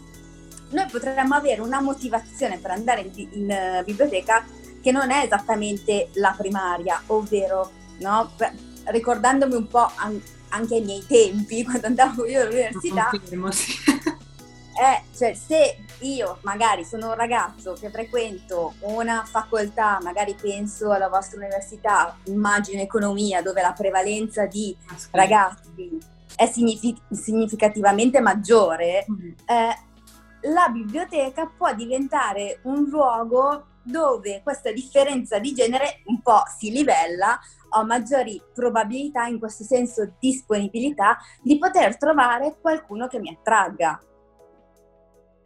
noi 0.71 0.85
potremmo 0.91 1.35
avere 1.35 1.61
una 1.61 1.79
motivazione 1.79 2.57
per 2.57 2.71
andare 2.71 3.09
in, 3.15 3.29
in 3.31 3.79
uh, 3.79 3.83
biblioteca 3.85 4.45
che 4.81 4.91
non 4.91 5.09
è 5.09 5.23
esattamente 5.23 6.09
la 6.15 6.35
primaria, 6.37 7.01
ovvero 7.07 7.71
no, 7.99 8.31
ricordandomi 8.85 9.55
un 9.55 9.67
po' 9.67 9.89
an- 9.95 10.21
anche 10.49 10.75
ai 10.75 10.83
miei 10.83 11.05
tempi, 11.05 11.63
quando 11.65 11.87
andavo 11.87 12.25
io 12.25 12.41
all'università, 12.41 13.09
eh, 14.75 15.03
cioè, 15.15 15.33
se 15.33 15.77
io 15.99 16.39
magari 16.41 16.83
sono 16.83 17.09
un 17.09 17.15
ragazzo 17.15 17.73
che 17.73 17.89
frequento 17.89 18.75
una 18.81 19.23
facoltà, 19.25 19.99
magari 20.01 20.35
penso 20.39 20.91
alla 20.91 21.09
vostra 21.09 21.39
università, 21.39 22.17
immagino 22.25 22.81
economia, 22.81 23.41
dove 23.41 23.61
la 23.61 23.73
prevalenza 23.73 24.45
di 24.45 24.75
ragazzi 25.11 25.97
è 26.35 26.47
signific- 26.47 27.01
significativamente 27.11 28.19
maggiore, 28.19 29.05
mm. 29.09 29.29
eh, 29.45 29.79
la 30.49 30.67
biblioteca 30.69 31.49
può 31.55 31.73
diventare 31.73 32.59
un 32.63 32.83
luogo 32.83 33.65
dove 33.85 34.41
questa 34.43 34.71
differenza 34.71 35.39
di 35.39 35.53
genere 35.53 36.01
un 36.05 36.21
po' 36.21 36.43
si 36.57 36.71
livella, 36.71 37.39
ho 37.77 37.85
maggiori 37.85 38.41
probabilità, 38.53 39.27
in 39.27 39.39
questo 39.39 39.63
senso 39.63 40.15
disponibilità, 40.19 41.17
di 41.41 41.57
poter 41.57 41.97
trovare 41.97 42.57
qualcuno 42.59 43.07
che 43.07 43.19
mi 43.19 43.29
attragga. 43.29 43.99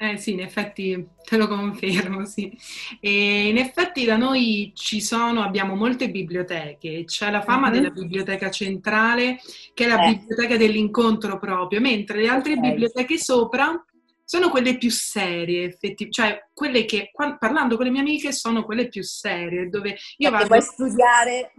Eh 0.02 0.16
sì, 0.16 0.32
in 0.32 0.40
effetti 0.40 1.10
te 1.26 1.36
lo 1.36 1.48
confermo, 1.50 2.26
sì. 2.26 2.58
E 3.02 3.50
in 3.50 3.58
effetti 3.58 4.06
da 4.06 4.16
noi 4.16 4.72
ci 4.74 5.02
sono, 5.02 5.42
abbiamo 5.42 5.76
molte 5.76 6.10
biblioteche, 6.10 7.04
c'è 7.04 7.30
la 7.30 7.42
fama 7.42 7.68
uh-huh. 7.68 7.74
della 7.74 7.90
biblioteca 7.90 8.50
centrale, 8.50 9.40
che 9.74 9.84
è 9.84 9.88
la 9.88 10.02
eh. 10.06 10.14
biblioteca 10.14 10.56
dell'incontro 10.56 11.38
proprio, 11.38 11.82
mentre 11.82 12.22
le 12.22 12.30
altre 12.30 12.54
okay. 12.54 12.70
biblioteche 12.70 13.18
sopra 13.18 13.84
sono 14.30 14.52
quelle 14.52 14.78
più 14.78 14.92
serie, 14.92 15.64
effettivamente, 15.64 16.12
cioè 16.12 16.48
quelle 16.54 16.86
che, 16.86 17.10
parlando 17.40 17.78
con 17.78 17.86
le 17.86 17.90
mie 17.90 18.02
amiche, 18.02 18.32
sono 18.32 18.64
quelle 18.64 18.88
più 18.88 19.02
serie, 19.02 19.70
dove 19.70 19.98
io 20.18 20.30
vado... 20.30 20.46
Vuoi 20.46 20.62
studiare? 20.62 21.52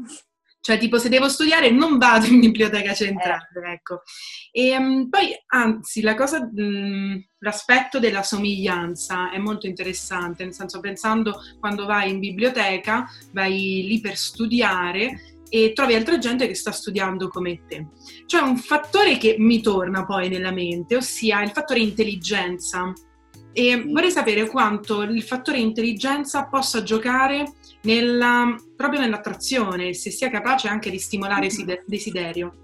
Cioè, 0.61 0.79
tipo, 0.79 0.97
se 0.99 1.09
devo 1.09 1.29
studiare 1.29 1.73
non 1.73 1.99
vado 1.99 2.27
in 2.27 2.39
biblioteca 2.39 2.95
centrale, 2.95 3.49
eh. 3.67 3.73
ecco. 3.73 4.03
E 4.53 4.77
um, 4.77 5.09
poi, 5.09 5.37
anzi, 5.49 6.01
la 6.01 6.15
cosa, 6.15 6.45
mh, 6.45 7.25
l'aspetto 7.39 7.99
della 7.99 8.23
somiglianza 8.23 9.33
è 9.33 9.39
molto 9.39 9.67
interessante, 9.67 10.45
nel 10.45 10.55
senso, 10.55 10.79
pensando 10.79 11.41
quando 11.59 11.87
vai 11.87 12.11
in 12.11 12.21
biblioteca, 12.21 13.05
vai 13.33 13.85
lì 13.85 14.01
per 14.01 14.17
studiare 14.17 15.40
e 15.51 15.73
trovi 15.75 15.95
altra 15.95 16.17
gente 16.17 16.47
che 16.47 16.55
sta 16.55 16.71
studiando 16.71 17.29
come 17.29 17.61
te. 17.67 17.89
C'è 18.25 18.39
un 18.39 18.57
fattore 18.57 19.19
che 19.19 19.35
mi 19.39 19.61
torna 19.61 20.07
poi 20.07 20.29
nella 20.29 20.53
mente, 20.53 20.97
ossia 20.97 21.43
il 21.43 21.51
fattore 21.51 21.81
intelligenza. 21.81 22.93
E 23.53 23.85
vorrei 23.85 24.13
sapere 24.13 24.47
quanto 24.47 25.03
il 25.03 25.23
fattore 25.25 25.59
intelligenza 25.59 26.47
possa 26.47 26.85
giocare 26.85 27.55
nella, 27.83 28.55
proprio 28.77 29.01
nell'attrazione, 29.01 29.93
se 29.93 30.11
sia 30.11 30.31
capace 30.31 30.69
anche 30.69 30.89
di 30.89 30.99
stimolare 30.99 31.49
mm-hmm. 31.53 31.79
desiderio. 31.85 32.55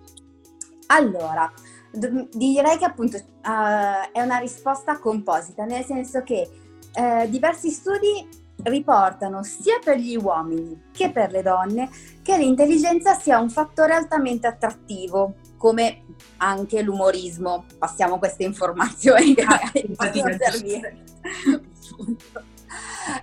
Allora, 0.87 1.53
direi 1.91 2.79
che 2.79 2.85
appunto 2.85 3.17
uh, 3.17 4.13
è 4.13 4.23
una 4.23 4.39
risposta 4.39 4.99
composita, 5.01 5.65
nel 5.65 5.85
senso 5.85 6.23
che 6.23 6.49
uh, 6.95 7.29
diversi 7.29 7.71
studi 7.71 8.45
riportano 8.67 9.43
sia 9.43 9.79
per 9.83 9.99
gli 9.99 10.17
uomini 10.17 10.89
che 10.93 11.11
per 11.11 11.31
le 11.31 11.43
donne 11.43 11.89
che 12.23 12.37
l'intelligenza 12.37 13.15
sia 13.15 13.39
un 13.39 13.51
fattore 13.51 13.95
altamente 13.95 14.47
attrattivo, 14.47 15.37
come 15.57 16.05
anche 16.39 16.83
l'umorismo. 16.83 17.65
Passiamo 17.79 18.19
queste 18.19 18.45
informazioni 18.45 19.35
che 19.35 19.43
ah, 19.43 19.61
possono 19.95 20.37
servire. 20.39 21.05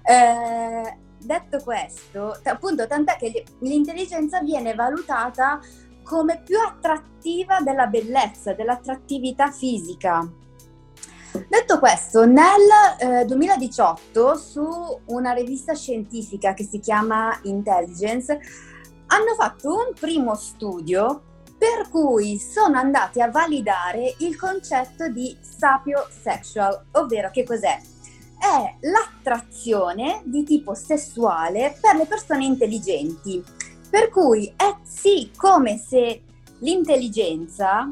eh, 0.04 0.98
detto 1.18 1.58
questo, 1.64 2.40
appunto, 2.44 2.88
tant'è 2.88 3.18
che 3.18 3.44
l'intelligenza 3.60 4.42
viene 4.42 4.74
valutata 4.74 5.60
come 6.04 6.42
più 6.44 6.60
attrattiva 6.60 7.60
della 7.62 7.88
bellezza, 7.88 8.54
dell'attrattività 8.54 9.52
fisica. 9.52 10.26
Detto 11.34 11.80
questo, 11.80 12.26
nel 12.26 12.44
eh, 13.00 13.26
2018 13.26 14.38
su 14.38 15.02
una 15.06 15.32
rivista 15.32 15.74
scientifica 15.74 16.54
che 16.54 16.64
si 16.64 16.80
chiama 16.80 17.40
Intelligence 17.44 18.40
hanno 19.08 19.34
fatto 19.36 19.74
un 19.74 19.94
primo 20.00 20.36
studio 20.36 21.24
per 21.58 21.90
cui 21.90 22.38
sono 22.38 22.78
andati 22.78 23.20
a 23.20 23.32
validare 23.32 24.14
il 24.20 24.38
concetto 24.38 25.08
di 25.08 25.36
sapiosexual, 25.40 26.86
ovvero 26.92 27.32
che 27.32 27.44
cos'è? 27.44 27.80
È 28.38 28.88
l'attrazione 28.88 30.22
di 30.26 30.44
tipo 30.44 30.76
sessuale 30.76 31.76
per 31.82 31.96
le 31.96 32.06
persone 32.06 32.46
intelligenti. 32.46 33.44
Per 33.90 34.10
cui 34.10 34.54
è 34.56 34.76
sì 34.84 35.32
come 35.36 35.78
se 35.78 36.22
l'intelligenza 36.60 37.92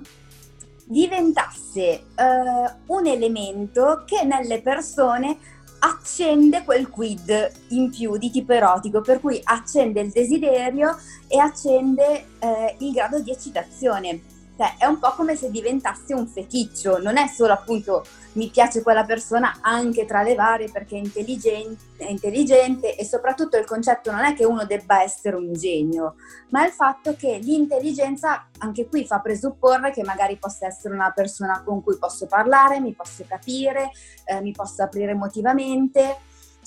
diventasse 0.92 2.08
uh, 2.18 2.94
un 2.94 3.08
elemento 3.08 4.04
che 4.06 4.24
nelle 4.26 4.62
persone 4.62 5.38
accende 5.80 6.64
quel 6.64 6.90
quid 6.90 7.52
in 7.70 7.90
più 7.90 8.18
di 8.18 8.30
tipo 8.30 8.52
erotico, 8.52 9.02
per 9.02 9.20
cui 9.20 9.40
accende 9.44 10.02
il 10.02 10.12
desiderio 10.12 10.96
e 11.28 11.40
accende 11.40 12.26
eh, 12.38 12.76
il 12.80 12.92
grado 12.92 13.20
di 13.20 13.32
eccitazione. 13.32 14.22
Cioè, 14.56 14.76
è 14.78 14.86
un 14.86 15.00
po' 15.00 15.14
come 15.16 15.36
se 15.36 15.50
diventasse 15.50 16.14
un 16.14 16.28
feticcio, 16.28 17.02
non 17.02 17.18
è 17.18 17.26
solo 17.26 17.54
appunto 17.54 18.06
mi 18.34 18.50
piace 18.50 18.82
quella 18.82 19.04
persona 19.04 19.58
anche 19.62 20.06
tra 20.06 20.22
le 20.22 20.36
varie 20.36 20.70
perché 20.72 20.96
è 20.96 21.00
intelligente, 21.00 21.84
è 21.98 22.10
intelligente 22.10 22.96
e 22.96 23.06
soprattutto 23.06 23.58
il 23.58 23.66
concetto 23.66 24.12
non 24.12 24.24
è 24.24 24.34
che 24.34 24.46
uno 24.46 24.66
debba 24.66 25.02
essere 25.02 25.36
un 25.36 25.52
genio, 25.54 26.16
ma 26.50 26.66
il 26.66 26.72
fatto 26.72 27.16
che 27.16 27.40
l'intelligenza 27.42 28.48
anche 28.60 28.88
qui 28.88 29.06
fa 29.06 29.20
presupporre 29.20 29.92
che 29.92 30.04
magari 30.04 30.38
possa 30.38 30.68
essere 30.68 30.94
una 30.94 31.12
persona 31.12 31.62
con 31.64 31.84
cui 31.84 31.98
posso 31.98 32.26
parlare, 32.28 32.80
mi 32.80 32.94
posso 32.94 33.26
capire, 33.28 33.92
eh, 34.26 34.42
mi 34.42 34.52
posso 34.52 34.84
aprire 34.84 35.12
emotivamente 35.12 36.18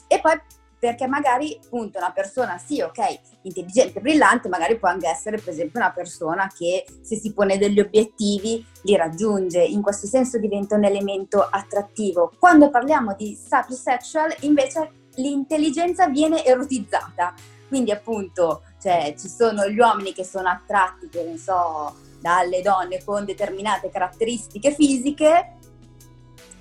e 0.06 0.20
poi 0.20 0.38
perché 0.84 1.06
magari 1.06 1.58
appunto 1.64 1.96
una 1.96 2.12
persona 2.12 2.58
sì, 2.58 2.82
ok, 2.82 3.38
intelligente, 3.44 4.02
brillante, 4.02 4.50
magari 4.50 4.78
può 4.78 4.90
anche 4.90 5.08
essere 5.08 5.38
per 5.38 5.54
esempio 5.54 5.80
una 5.80 5.92
persona 5.92 6.52
che 6.54 6.84
se 7.00 7.16
si 7.16 7.32
pone 7.32 7.56
degli 7.56 7.80
obiettivi 7.80 8.62
li 8.82 8.94
raggiunge, 8.94 9.62
in 9.62 9.80
questo 9.80 10.06
senso 10.06 10.36
diventa 10.36 10.76
un 10.76 10.84
elemento 10.84 11.40
attrattivo. 11.40 12.30
Quando 12.38 12.68
parliamo 12.68 13.14
di 13.16 13.34
sapiosexual 13.34 14.36
invece 14.40 14.90
l'intelligenza 15.14 16.06
viene 16.08 16.44
erotizzata, 16.44 17.32
quindi 17.66 17.90
appunto 17.90 18.64
cioè, 18.78 19.14
ci 19.18 19.30
sono 19.30 19.66
gli 19.66 19.78
uomini 19.78 20.12
che 20.12 20.22
sono 20.22 20.50
attratti, 20.50 21.08
che 21.08 21.22
ne 21.22 21.38
so, 21.38 21.96
dalle 22.20 22.60
donne 22.60 23.02
con 23.02 23.24
determinate 23.24 23.88
caratteristiche 23.88 24.70
fisiche. 24.74 25.52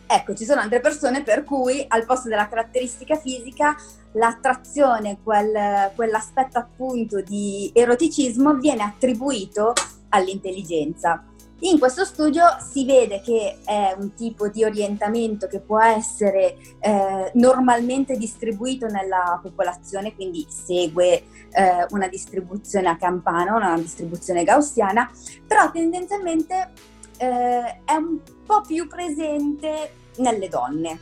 Ecco, 0.08 0.34
ci 0.34 0.46
sono 0.46 0.62
altre 0.62 0.80
persone 0.80 1.24
per 1.24 1.44
cui 1.44 1.84
al 1.90 2.06
posto 2.06 2.30
della 2.30 2.48
caratteristica 2.48 3.18
fisica 3.18 3.76
l'attrazione, 4.14 5.20
quel, 5.24 5.92
quell'aspetto 5.96 6.58
appunto 6.58 7.22
di 7.22 7.72
eroticismo 7.74 8.56
viene 8.56 8.84
attribuito 8.84 9.74
all'intelligenza. 10.10 11.26
In 11.60 11.80
questo 11.80 12.04
studio 12.04 12.44
si 12.60 12.84
vede 12.84 13.22
che 13.22 13.60
è 13.64 13.96
un 13.98 14.14
tipo 14.16 14.50
di 14.50 14.66
orientamento 14.66 15.48
che 15.48 15.62
può 15.62 15.80
essere 15.82 16.58
eh, 16.80 17.32
normalmente 17.36 18.18
distribuito 18.18 18.88
nella 18.88 19.40
popolazione, 19.42 20.14
quindi 20.14 20.46
segue 20.50 21.24
eh, 21.52 21.86
una 21.92 22.10
distribuzione 22.10 22.90
a 22.90 22.98
campana, 22.98 23.56
una 23.56 23.78
distribuzione 23.78 24.44
gaussiana, 24.44 25.10
però 25.48 25.72
tendenzialmente 25.72 26.72
eh, 27.18 27.82
è 27.86 27.96
un 27.96 28.20
po' 28.46 28.60
più 28.60 28.86
presente 28.90 29.94
nelle 30.18 30.50
donne. 30.50 31.00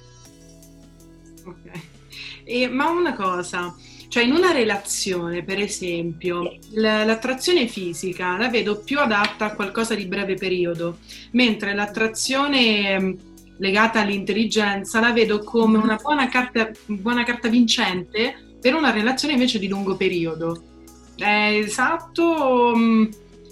Ok. 1.43 1.90
E, 2.43 2.67
ma 2.67 2.89
una 2.89 3.13
cosa, 3.13 3.75
cioè 4.11 4.23
in 4.23 4.33
una 4.33 4.51
relazione, 4.51 5.41
per 5.43 5.57
esempio, 5.59 6.57
l'attrazione 6.71 7.67
fisica 7.67 8.37
la 8.37 8.49
vedo 8.49 8.79
più 8.79 8.99
adatta 8.99 9.45
a 9.45 9.55
qualcosa 9.55 9.95
di 9.95 10.05
breve 10.05 10.35
periodo, 10.35 10.97
mentre 11.31 11.73
l'attrazione 11.73 12.99
mm, 12.99 13.13
legata 13.59 14.01
all'intelligenza 14.01 14.99
la 14.99 15.13
vedo 15.13 15.39
come 15.43 15.77
una 15.77 15.95
buona 15.95 16.27
carta, 16.27 16.69
buona 16.87 17.23
carta 17.23 17.47
vincente 17.47 18.57
per 18.59 18.75
una 18.75 18.91
relazione 18.91 19.33
invece 19.33 19.59
di 19.59 19.69
lungo 19.69 19.95
periodo. 19.95 20.61
È 21.15 21.59
esatto? 21.63 22.73
Mm, 22.75 23.05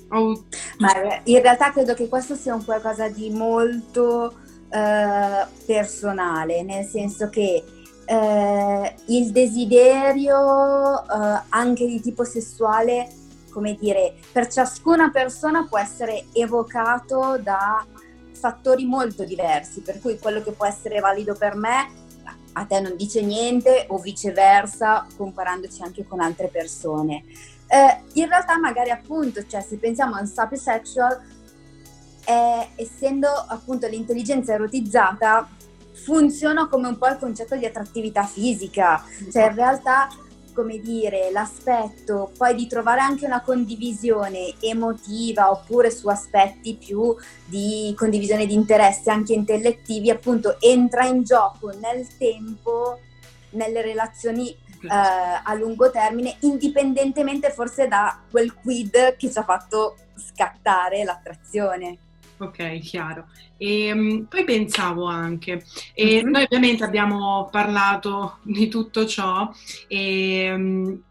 oh. 0.09 0.45
Ma 0.79 1.21
in 1.23 1.41
realtà 1.41 1.71
credo 1.71 1.93
che 1.93 2.09
questo 2.09 2.35
sia 2.35 2.53
un 2.53 2.65
qualcosa 2.65 3.07
di 3.07 3.29
molto 3.29 4.33
eh, 4.69 5.45
personale, 5.65 6.63
nel 6.63 6.85
senso 6.85 7.29
che 7.29 7.63
eh, 8.09 8.95
il 9.05 9.31
desiderio 9.31 11.03
eh, 11.03 11.41
anche 11.49 11.85
di 11.85 12.01
tipo 12.01 12.23
sessuale, 12.23 13.07
come 13.51 13.75
dire, 13.75 14.15
per 14.31 14.47
ciascuna 14.47 15.11
persona 15.11 15.67
può 15.67 15.77
essere 15.77 16.25
evocato 16.33 17.37
da 17.37 17.85
fattori 18.33 18.85
molto 18.85 19.23
diversi, 19.25 19.81
per 19.81 19.99
cui 19.99 20.17
quello 20.17 20.41
che 20.41 20.53
può 20.53 20.65
essere 20.65 20.99
valido 20.99 21.35
per 21.35 21.55
me 21.55 22.07
a 22.53 22.65
te 22.65 22.79
non 22.79 22.95
dice 22.95 23.21
niente 23.21 23.85
o 23.89 23.99
viceversa, 23.99 25.05
comparandoci 25.15 25.83
anche 25.83 26.03
con 26.07 26.19
altre 26.19 26.47
persone. 26.47 27.25
Eh, 27.67 28.01
in 28.13 28.27
realtà 28.27 28.57
magari 28.57 28.89
appunto, 28.89 29.45
cioè 29.45 29.61
se 29.61 29.77
pensiamo 29.77 30.15
al 30.15 30.27
sapiosexual, 30.27 31.21
eh, 32.25 32.69
essendo 32.75 33.27
appunto 33.27 33.87
l'intelligenza 33.87 34.53
erotizzata, 34.53 35.47
funziona 36.03 36.67
come 36.67 36.87
un 36.87 36.97
po' 36.97 37.07
il 37.07 37.17
concetto 37.17 37.55
di 37.55 37.65
attrattività 37.65 38.23
fisica, 38.23 39.03
cioè 39.31 39.47
in 39.49 39.55
realtà 39.55 40.09
come 40.59 40.79
dire, 40.79 41.31
l'aspetto 41.31 42.31
poi 42.37 42.53
di 42.53 42.67
trovare 42.67 42.99
anche 42.99 43.25
una 43.25 43.41
condivisione 43.41 44.55
emotiva 44.59 45.51
oppure 45.51 45.89
su 45.89 46.09
aspetti 46.09 46.75
più 46.75 47.15
di 47.45 47.93
condivisione 47.95 48.45
di 48.45 48.55
interessi 48.55 49.09
anche 49.09 49.31
intellettivi, 49.31 50.09
appunto 50.09 50.59
entra 50.59 51.05
in 51.05 51.23
gioco 51.23 51.71
nel 51.79 52.05
tempo, 52.17 52.99
nelle 53.51 53.81
relazioni 53.81 54.49
eh, 54.49 54.87
a 54.89 55.53
lungo 55.53 55.89
termine, 55.91 56.35
indipendentemente 56.41 57.51
forse 57.51 57.87
da 57.87 58.19
quel 58.29 58.53
quid 58.53 59.15
che 59.15 59.31
ci 59.31 59.37
ha 59.37 59.43
fatto 59.43 59.95
scattare 60.15 61.05
l'attrazione. 61.05 61.97
Ok, 62.39 62.79
chiaro. 62.79 63.27
E 63.57 63.91
um, 63.91 64.25
poi 64.25 64.45
pensavo 64.45 65.05
anche, 65.05 65.65
e 65.93 66.21
mm-hmm. 66.23 66.29
noi 66.29 66.43
ovviamente 66.43 66.83
abbiamo 66.85 67.49
parlato 67.51 68.37
di 68.43 68.69
tutto 68.69 69.05
ciò 69.05 69.51
e 69.87 70.53
um, 70.53 71.01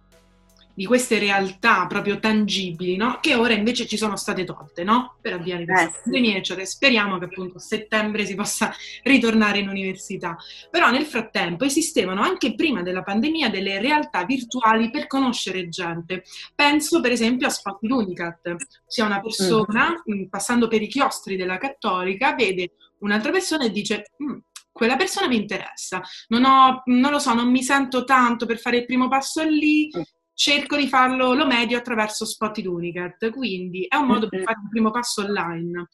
di 0.79 0.87
queste 0.87 1.19
realtà 1.19 1.89
proprio 1.89 2.21
tangibili, 2.21 2.95
no? 2.95 3.19
che 3.21 3.35
ora 3.35 3.53
invece 3.53 3.85
ci 3.85 3.97
sono 3.97 4.15
state 4.15 4.45
tolte 4.45 4.85
no? 4.85 5.17
per 5.21 5.33
avviare 5.33 5.65
questa 5.65 5.89
eh, 5.89 6.01
pandemia, 6.05 6.37
eccetera. 6.37 6.65
Speriamo 6.65 7.19
che 7.19 7.25
appunto 7.25 7.57
a 7.57 7.61
settembre 7.61 8.25
si 8.25 8.37
possa 8.37 8.73
ritornare 9.03 9.59
in 9.59 9.69
università. 9.69 10.37
Però 10.71 10.89
nel 10.93 11.05
frattempo 11.05 11.65
esistevano 11.65 12.23
anche 12.23 12.55
prima 12.55 12.83
della 12.83 13.03
pandemia 13.03 13.51
delle 13.51 13.81
realtà 13.81 14.25
virtuali 14.25 14.89
per 14.89 15.09
conoscere 15.09 15.69
gente. 15.69 16.23
Penso 16.55 17.01
per 17.01 17.11
esempio 17.11 17.49
a 17.49 17.51
Spot 17.51 17.79
Unicat, 17.81 18.55
sia 18.87 19.05
una 19.05 19.21
persona 19.21 20.01
mm. 20.09 20.27
passando 20.27 20.69
per 20.69 20.81
i 20.81 20.87
chiostri 20.87 21.35
della 21.35 21.59
Cattolica 21.59 22.37
vede 22.37 22.75
un'altra 23.01 23.33
persona 23.33 23.65
e 23.65 23.73
dice 23.73 24.13
mm, 24.23 24.37
quella 24.71 24.95
persona 24.95 25.27
mi 25.27 25.35
interessa, 25.35 26.01
non, 26.29 26.45
ho, 26.45 26.83
non 26.85 27.11
lo 27.11 27.19
so, 27.19 27.35
non 27.35 27.51
mi 27.51 27.65
sento 27.65 28.05
tanto 28.05 28.47
per 28.47 28.61
fare 28.61 28.77
il 28.77 28.85
primo 28.85 29.09
passo 29.09 29.43
lì, 29.43 29.91
mm 29.93 30.17
cerco 30.39 30.77
di 30.77 30.87
farlo, 30.87 31.35
lo 31.35 31.49
medio 31.49 31.77
attraverso 31.77 32.25
Spotted 32.25 32.65
Unicat, 32.65 33.31
quindi 33.31 33.87
è 33.89 33.97
un 33.97 34.07
modo 34.07 34.29
per 34.29 34.45
fare 34.45 34.61
un 34.63 34.69
primo 34.69 34.93
passo 34.93 35.23
online. 35.23 35.89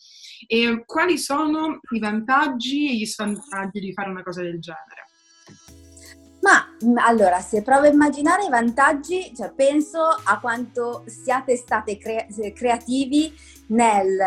E 0.46 0.82
quali 0.84 1.16
sono 1.16 1.80
i 1.92 1.98
vantaggi 1.98 2.90
e 2.90 2.94
gli 2.94 3.06
svantaggi 3.06 3.80
di 3.80 3.94
fare 3.94 4.10
una 4.10 4.22
cosa 4.22 4.42
del 4.42 4.60
genere? 4.60 5.08
Ma 6.42 6.76
allora, 7.06 7.40
se 7.40 7.62
provo 7.62 7.86
a 7.86 7.88
immaginare 7.88 8.44
i 8.44 8.50
vantaggi, 8.50 9.32
cioè 9.34 9.50
penso 9.50 10.00
a 10.02 10.38
quanto 10.38 11.04
siate 11.06 11.56
state 11.56 11.96
cre- 11.96 12.28
creativi 12.52 13.34
nel 13.68 14.20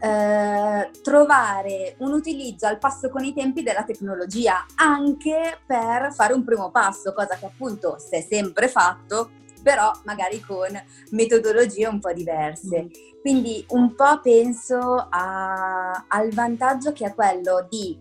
eh, 0.00 0.90
trovare 1.02 1.96
un 1.98 2.12
utilizzo 2.12 2.68
al 2.68 2.78
passo 2.78 3.10
con 3.10 3.24
i 3.24 3.34
tempi 3.34 3.64
della 3.64 3.82
tecnologia, 3.82 4.64
anche 4.76 5.58
per 5.66 6.14
fare 6.14 6.32
un 6.32 6.44
primo 6.44 6.70
passo, 6.70 7.12
cosa 7.12 7.36
che 7.36 7.46
appunto 7.46 7.98
si 7.98 8.14
è 8.14 8.20
sempre 8.20 8.68
fatto, 8.68 9.30
però 9.68 9.92
magari 10.04 10.40
con 10.40 10.66
metodologie 11.10 11.86
un 11.86 12.00
po' 12.00 12.14
diverse. 12.14 12.84
Mm. 12.84 13.20
Quindi 13.20 13.62
un 13.68 13.94
po' 13.94 14.18
penso 14.22 14.78
a, 15.10 16.06
al 16.08 16.30
vantaggio 16.30 16.94
che 16.94 17.04
è 17.04 17.14
quello 17.14 17.66
di 17.68 17.98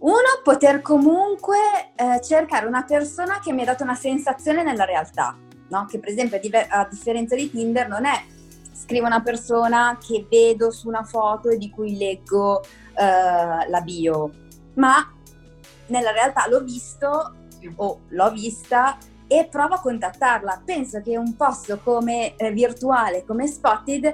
uno, 0.00 0.40
poter 0.44 0.82
comunque 0.82 1.56
eh, 1.96 2.20
cercare 2.20 2.66
una 2.66 2.84
persona 2.84 3.40
che 3.40 3.54
mi 3.54 3.62
ha 3.62 3.64
dato 3.64 3.82
una 3.82 3.94
sensazione 3.94 4.62
nella 4.62 4.84
realtà, 4.84 5.34
no? 5.68 5.86
che 5.86 5.98
per 5.98 6.10
esempio 6.10 6.38
a, 6.68 6.86
differenza 6.90 7.34
di 7.34 7.50
Tinder 7.50 7.88
non 7.88 8.04
è 8.04 8.22
scrivo 8.74 9.06
una 9.06 9.22
persona 9.22 9.98
che 10.06 10.26
vedo 10.28 10.70
su 10.70 10.86
una 10.88 11.04
foto 11.04 11.48
e 11.48 11.56
di 11.56 11.70
cui 11.70 11.96
leggo 11.96 12.62
eh, 12.62 13.68
la 13.68 13.80
bio, 13.82 14.30
ma 14.74 15.10
nella 15.86 16.12
realtà 16.12 16.46
l'ho 16.46 16.62
visto 16.62 17.34
o 17.76 18.00
l'ho 18.06 18.30
vista 18.32 18.98
e 19.32 19.46
provo 19.48 19.74
a 19.74 19.80
contattarla. 19.80 20.62
Penso 20.64 21.00
che 21.02 21.16
un 21.16 21.36
posto 21.36 21.78
come 21.84 22.34
eh, 22.34 22.50
virtuale, 22.50 23.24
come 23.24 23.46
Spotted, 23.46 24.12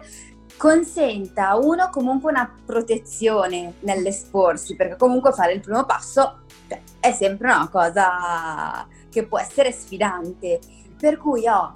consenta 0.58 1.56
uno 1.56 1.88
comunque 1.90 2.30
una 2.30 2.54
protezione 2.66 3.76
nell'esporsi, 3.80 4.76
perché 4.76 4.96
comunque 4.96 5.32
fare 5.32 5.54
il 5.54 5.60
primo 5.60 5.86
passo 5.86 6.40
cioè, 6.68 6.80
è 7.00 7.12
sempre 7.12 7.50
una 7.50 7.68
cosa 7.70 8.86
che 9.08 9.26
può 9.26 9.38
essere 9.38 9.72
sfidante. 9.72 10.60
Per 10.98 11.16
cui 11.16 11.48
ho 11.48 11.72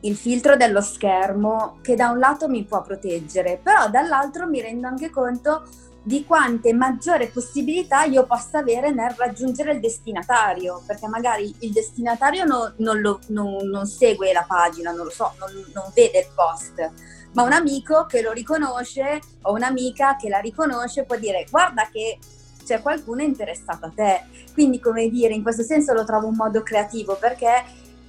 il 0.00 0.16
filtro 0.16 0.56
dello 0.56 0.82
schermo 0.82 1.78
che 1.80 1.94
da 1.94 2.10
un 2.10 2.18
lato 2.18 2.46
mi 2.46 2.62
può 2.64 2.82
proteggere, 2.82 3.58
però 3.62 3.88
dall'altro 3.88 4.46
mi 4.46 4.60
rendo 4.60 4.86
anche 4.86 5.08
conto 5.08 5.62
di 6.06 6.24
quante 6.24 6.72
maggiore 6.72 7.26
possibilità 7.26 8.04
io 8.04 8.26
possa 8.26 8.58
avere 8.58 8.92
nel 8.92 9.10
raggiungere 9.16 9.72
il 9.72 9.80
destinatario, 9.80 10.80
perché 10.86 11.08
magari 11.08 11.52
il 11.62 11.72
destinatario 11.72 12.44
no, 12.44 12.74
non, 12.76 13.00
lo, 13.00 13.18
non, 13.30 13.66
non, 13.68 13.86
segue 13.86 14.32
la 14.32 14.44
pagina, 14.46 14.92
non 14.92 15.06
lo 15.06 15.10
so, 15.10 15.32
non, 15.40 15.50
non 15.74 15.90
vede 15.92 16.20
il 16.20 16.28
post, 16.32 16.92
ma 17.32 17.42
un 17.42 17.50
amico 17.50 18.06
che 18.06 18.22
lo 18.22 18.30
riconosce 18.30 19.20
o 19.42 19.52
un'amica 19.54 20.14
che 20.14 20.28
la 20.28 20.38
riconosce 20.38 21.02
può 21.02 21.16
dire 21.16 21.44
guarda 21.50 21.88
che 21.90 22.18
c'è 22.64 22.80
qualcuno 22.80 23.22
interessato 23.22 23.86
a 23.86 23.92
te. 23.92 24.26
Quindi, 24.52 24.78
come 24.78 25.08
dire, 25.08 25.34
in 25.34 25.42
questo 25.42 25.64
senso 25.64 25.92
lo 25.92 26.04
trovo 26.04 26.28
un 26.28 26.36
modo 26.36 26.62
creativo 26.62 27.16
perché 27.16 27.64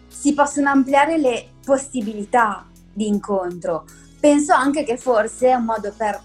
si 0.07 0.35
possono 0.35 0.69
ampliare 0.69 1.17
le 1.17 1.49
possibilità 1.65 2.63
di 2.93 3.07
incontro. 3.07 3.85
Penso 4.19 4.53
anche 4.53 4.83
che 4.83 4.97
forse 4.97 5.47
è 5.47 5.55
un 5.55 5.65
modo 5.65 5.91
per 5.97 6.19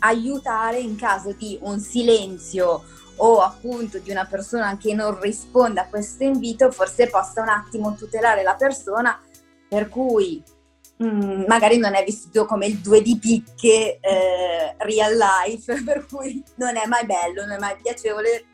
aiutare 0.00 0.78
in 0.78 0.96
caso 0.96 1.32
di 1.32 1.58
un 1.62 1.78
silenzio 1.80 2.84
o 3.16 3.40
appunto 3.40 3.98
di 3.98 4.10
una 4.10 4.26
persona 4.26 4.76
che 4.76 4.94
non 4.94 5.18
risponde 5.20 5.80
a 5.80 5.86
questo 5.86 6.24
invito, 6.24 6.70
forse 6.70 7.08
possa 7.08 7.42
un 7.42 7.48
attimo 7.48 7.94
tutelare 7.94 8.42
la 8.42 8.54
persona, 8.54 9.20
per 9.68 9.88
cui 9.88 10.42
mh, 10.98 11.06
mm, 11.06 11.44
magari 11.46 11.78
non 11.78 11.94
è 11.94 12.04
vissuto 12.04 12.44
come 12.44 12.66
il 12.66 12.78
due 12.78 13.02
di 13.02 13.18
picche 13.18 13.98
eh, 14.00 14.74
real 14.78 15.16
life, 15.16 15.82
per 15.82 16.06
cui 16.06 16.42
non 16.56 16.76
è 16.76 16.86
mai 16.86 17.06
bello, 17.06 17.42
non 17.42 17.56
è 17.56 17.58
mai 17.58 17.76
piacevole 17.82 18.44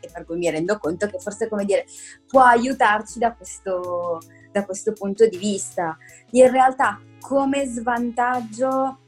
e 0.00 0.08
per 0.12 0.24
cui 0.24 0.38
mi 0.38 0.50
rendo 0.50 0.78
conto 0.78 1.06
che 1.06 1.18
forse 1.18 1.48
come 1.48 1.64
dire 1.64 1.84
può 2.26 2.42
aiutarci 2.42 3.18
da 3.18 3.34
questo, 3.34 4.20
da 4.50 4.64
questo 4.64 4.92
punto 4.92 5.26
di 5.26 5.36
vista. 5.36 5.96
In 6.32 6.50
realtà 6.50 7.00
come 7.20 7.66
svantaggio 7.66 9.00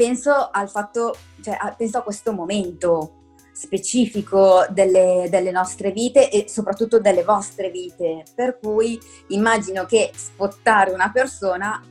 penso 0.00 0.48
al 0.50 0.70
fatto, 0.70 1.14
cioè, 1.42 1.58
penso 1.76 1.98
a 1.98 2.02
questo 2.02 2.32
momento 2.32 3.16
specifico 3.52 4.64
delle, 4.70 5.26
delle, 5.28 5.50
nostre 5.50 5.90
vite 5.90 6.30
e 6.30 6.48
soprattutto 6.48 6.98
delle 6.98 7.22
vostre 7.22 7.70
vite, 7.70 8.22
per 8.34 8.58
cui 8.58 8.98
immagino 9.28 9.84
che 9.84 10.10
spottare 10.14 10.92
una 10.92 11.10
persona 11.10 11.82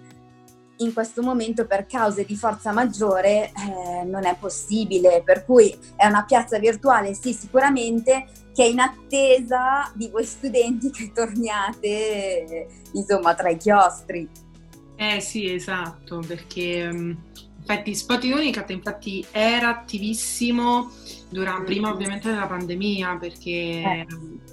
in 0.77 0.91
questo 0.91 1.21
momento 1.21 1.67
per 1.67 1.85
cause 1.85 2.25
di 2.25 2.35
forza 2.35 2.71
maggiore 2.71 3.51
eh, 3.51 4.03
non 4.05 4.25
è 4.25 4.35
possibile, 4.39 5.21
per 5.23 5.45
cui 5.45 5.77
è 5.95 6.07
una 6.07 6.25
piazza 6.25 6.57
virtuale, 6.57 7.13
sì 7.13 7.31
sicuramente, 7.31 8.25
che 8.55 8.63
è 8.63 8.67
in 8.67 8.79
attesa 8.79 9.91
di 9.93 10.09
voi 10.09 10.23
studenti 10.23 10.89
che 10.89 11.11
torniate 11.13 12.67
insomma 12.93 13.35
tra 13.35 13.49
i 13.49 13.57
chiostri. 13.57 14.27
Eh 14.95 15.21
sì, 15.21 15.53
esatto, 15.53 16.23
perché 16.25 16.91
mm, 16.91 17.11
Infatti 17.69 17.93
Spotify 17.93 18.33
Unicat 18.33 18.71
infatti 18.71 19.23
era 19.29 19.69
attivissimo 19.69 20.89
durante, 21.29 21.65
prima 21.65 21.91
ovviamente 21.91 22.31
della 22.31 22.47
pandemia 22.47 23.17
perché 23.17 23.51
eh. 23.51 24.05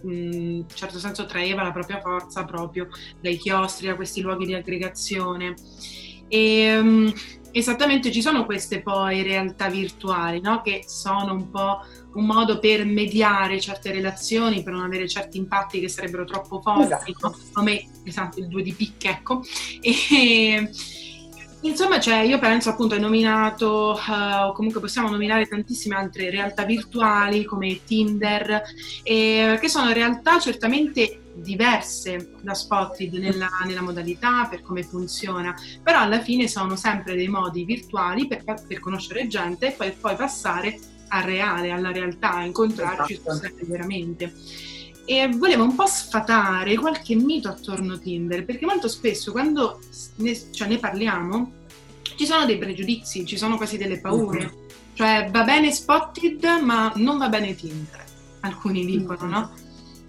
in 0.03 0.67
certo 0.75 0.99
senso 0.99 1.25
traeva 1.25 1.63
la 1.63 1.73
propria 1.73 1.99
forza 1.99 2.45
proprio 2.45 2.89
dai 3.19 3.39
chiostri, 3.39 3.87
da 3.87 3.95
questi 3.95 4.21
luoghi 4.21 4.45
di 4.45 4.53
aggregazione. 4.53 5.55
E, 6.29 6.79
um, 6.79 7.11
esattamente 7.53 8.13
ci 8.13 8.21
sono 8.21 8.45
queste 8.45 8.83
poi 8.83 9.23
realtà 9.23 9.71
virtuali 9.71 10.41
no? 10.43 10.61
che 10.61 10.85
sono 10.87 11.33
un 11.33 11.49
po' 11.49 11.79
un 12.17 12.27
modo 12.27 12.59
per 12.59 12.85
mediare 12.85 13.59
certe 13.61 13.93
relazioni, 13.93 14.63
per 14.63 14.75
non 14.75 14.83
avere 14.83 15.09
certi 15.09 15.39
impatti 15.39 15.81
che 15.81 15.89
sarebbero 15.89 16.25
troppo 16.25 16.61
forti, 16.61 17.13
esatto. 17.13 17.29
no? 17.29 17.37
come 17.53 17.89
esatto, 18.05 18.41
il 18.41 18.49
due 18.49 18.63
di 18.63 18.75
picche, 18.75 19.09
ecco. 19.09 19.43
E, 19.81 20.71
Insomma, 21.67 21.99
cioè, 21.99 22.19
io 22.21 22.39
penso 22.39 22.71
appunto 22.71 22.95
hai 22.95 23.01
nominato, 23.01 23.99
uh, 24.07 24.47
o 24.47 24.53
comunque 24.53 24.81
possiamo 24.81 25.11
nominare 25.11 25.47
tantissime 25.47 25.97
altre 25.97 26.31
realtà 26.31 26.65
virtuali 26.65 27.45
come 27.45 27.81
Tinder, 27.85 28.63
eh, 29.03 29.59
che 29.61 29.69
sono 29.69 29.93
realtà 29.93 30.39
certamente 30.39 31.23
diverse 31.35 32.35
da 32.41 32.55
Spotted 32.55 33.15
nella, 33.15 33.49
nella, 33.67 33.83
modalità, 33.83 34.47
per 34.49 34.63
come 34.63 34.85
funziona, 34.85 35.55
però 35.83 35.99
alla 35.99 36.21
fine 36.21 36.47
sono 36.47 36.77
sempre 36.77 37.17
dei 37.17 37.29
modi 37.29 37.65
virtuali 37.65 38.29
per, 38.29 38.45
per 38.45 38.79
conoscere 38.79 39.27
gente 39.27 39.67
e 39.67 39.73
poi, 39.73 39.91
poi, 39.91 40.15
passare 40.15 40.79
al 41.09 41.25
reale, 41.25 41.73
alla 41.73 41.91
realtà, 41.91 42.43
incontrarci 42.43 43.15
esatto. 43.15 43.51
veramente 43.63 44.33
e 45.09 45.29
volevo 45.29 45.63
un 45.63 45.77
po' 45.77 45.87
sfatare 45.87 46.75
qualche 46.75 47.15
mito 47.15 47.49
attorno 47.49 47.95
a 47.95 47.99
Tinder, 47.99 48.45
perché 48.45 48.67
molto 48.67 48.89
spesso 48.89 49.31
quando 49.31 49.79
ne, 50.17 50.37
cioè, 50.51 50.67
ne 50.67 50.79
parliamo 50.79 51.56
ci 52.17 52.27
sono 52.27 52.47
dei 52.47 52.59
pregiudizi, 52.59 53.25
ci 53.25 53.37
sono 53.37 53.57
quasi 53.57 53.77
delle 53.77 54.01
paure. 54.01 54.39
Mm-hmm. 54.39 54.67
Cioè 54.95 55.29
va 55.31 55.45
bene 55.45 55.71
Spotted 55.71 56.45
ma 56.63 56.93
non 56.97 57.19
va 57.19 57.29
bene 57.29 57.55
Tinder, 57.55 58.05
alcuni 58.41 58.85
dicono, 58.85 59.19
mm-hmm. 59.23 59.31
no? 59.31 59.51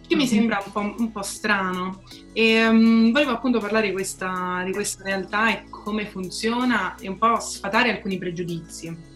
che 0.08 0.15
mi 0.15 0.26
sembra 0.26 0.63
un 0.65 0.72
po', 0.72 0.96
un 1.04 1.12
po 1.12 1.22
strano. 1.22 2.02
E 2.32 2.65
um, 2.65 3.12
volevo 3.12 3.32
appunto 3.32 3.60
parlare 3.60 3.88
di 3.88 3.93
questa, 3.93 4.62
di 4.65 4.72
questa 4.72 5.04
realtà 5.04 5.52
e 5.52 5.70
come 5.70 6.06
funziona 6.06 6.96
e 7.00 7.10
un 7.10 7.17
po' 7.17 7.39
sfatare 7.39 7.91
alcuni 7.91 8.17
pregiudizi. 8.17 9.15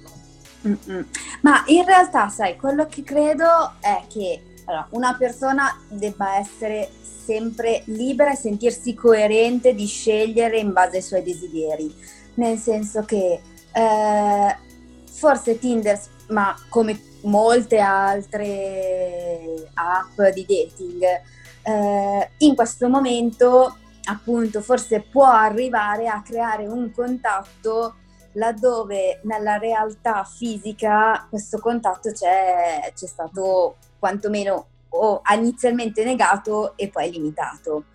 Mm-mm. 0.68 1.06
Ma 1.42 1.64
in 1.68 1.86
realtà, 1.86 2.28
sai, 2.30 2.58
quello 2.58 2.86
che 2.88 3.04
credo 3.04 3.74
è 3.80 4.04
che 4.12 4.44
allora, 4.66 4.88
una 4.92 5.16
persona 5.16 5.80
debba 5.90 6.38
essere 6.38 6.90
sempre 7.02 7.84
libera 7.86 8.34
e 8.34 8.36
sentirsi 8.36 8.94
coerente 8.94 9.74
di 9.74 9.86
scegliere 9.86 10.60
in 10.60 10.74
base 10.74 10.98
ai 10.98 11.04
suoi 11.04 11.24
desideri. 11.24 11.94
Nel 12.36 12.58
senso 12.58 13.04
che 13.04 13.42
eh, 13.74 14.58
forse 15.06 15.60
Tinder, 15.60 16.00
ma 16.30 16.56
come 16.70 17.00
molte 17.24 17.80
altre 17.80 19.68
app 19.74 20.22
di 20.34 20.46
dating, 20.48 21.04
eh, 21.64 22.30
in 22.40 22.56
questo 22.56 22.90
momento 22.90 23.76
appunto 24.06 24.62
forse 24.62 25.02
può 25.02 25.28
arrivare 25.28 26.08
a 26.08 26.24
creare 26.24 26.66
un 26.66 26.92
contatto 26.92 27.96
laddove 28.34 29.20
nella 29.24 29.58
realtà 29.58 30.24
fisica 30.24 31.28
questo 31.30 31.60
contatto 31.60 32.12
c'è, 32.12 32.92
c'è 32.96 33.06
stato 33.06 33.76
quantomeno 34.00 34.68
o 34.90 35.22
inizialmente 35.36 36.04
negato 36.04 36.74
e 36.76 36.90
poi 36.90 37.12
limitato. 37.12 37.86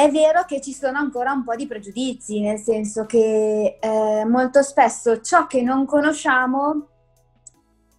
È 0.00 0.10
vero 0.10 0.46
che 0.46 0.62
ci 0.62 0.72
sono 0.72 0.96
ancora 0.96 1.30
un 1.30 1.44
po' 1.44 1.54
di 1.54 1.66
pregiudizi, 1.66 2.40
nel 2.40 2.56
senso 2.58 3.04
che 3.04 3.76
eh, 3.78 4.24
molto 4.24 4.62
spesso 4.62 5.20
ciò 5.20 5.46
che 5.46 5.60
non 5.60 5.84
conosciamo 5.84 6.88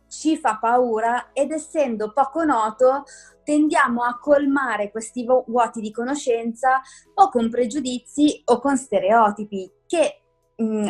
ci 0.08 0.36
fa 0.36 0.58
paura 0.58 1.30
ed 1.32 1.52
essendo 1.52 2.12
poco 2.12 2.44
noto 2.44 3.04
tendiamo 3.44 4.02
a 4.02 4.18
colmare 4.18 4.90
questi 4.90 5.28
vuoti 5.46 5.80
di 5.80 5.92
conoscenza 5.92 6.82
o 7.14 7.30
con 7.30 7.52
pregiudizi 7.52 8.42
o 8.46 8.60
con 8.60 8.78
stereotipi 8.78 9.72
che 9.86 10.22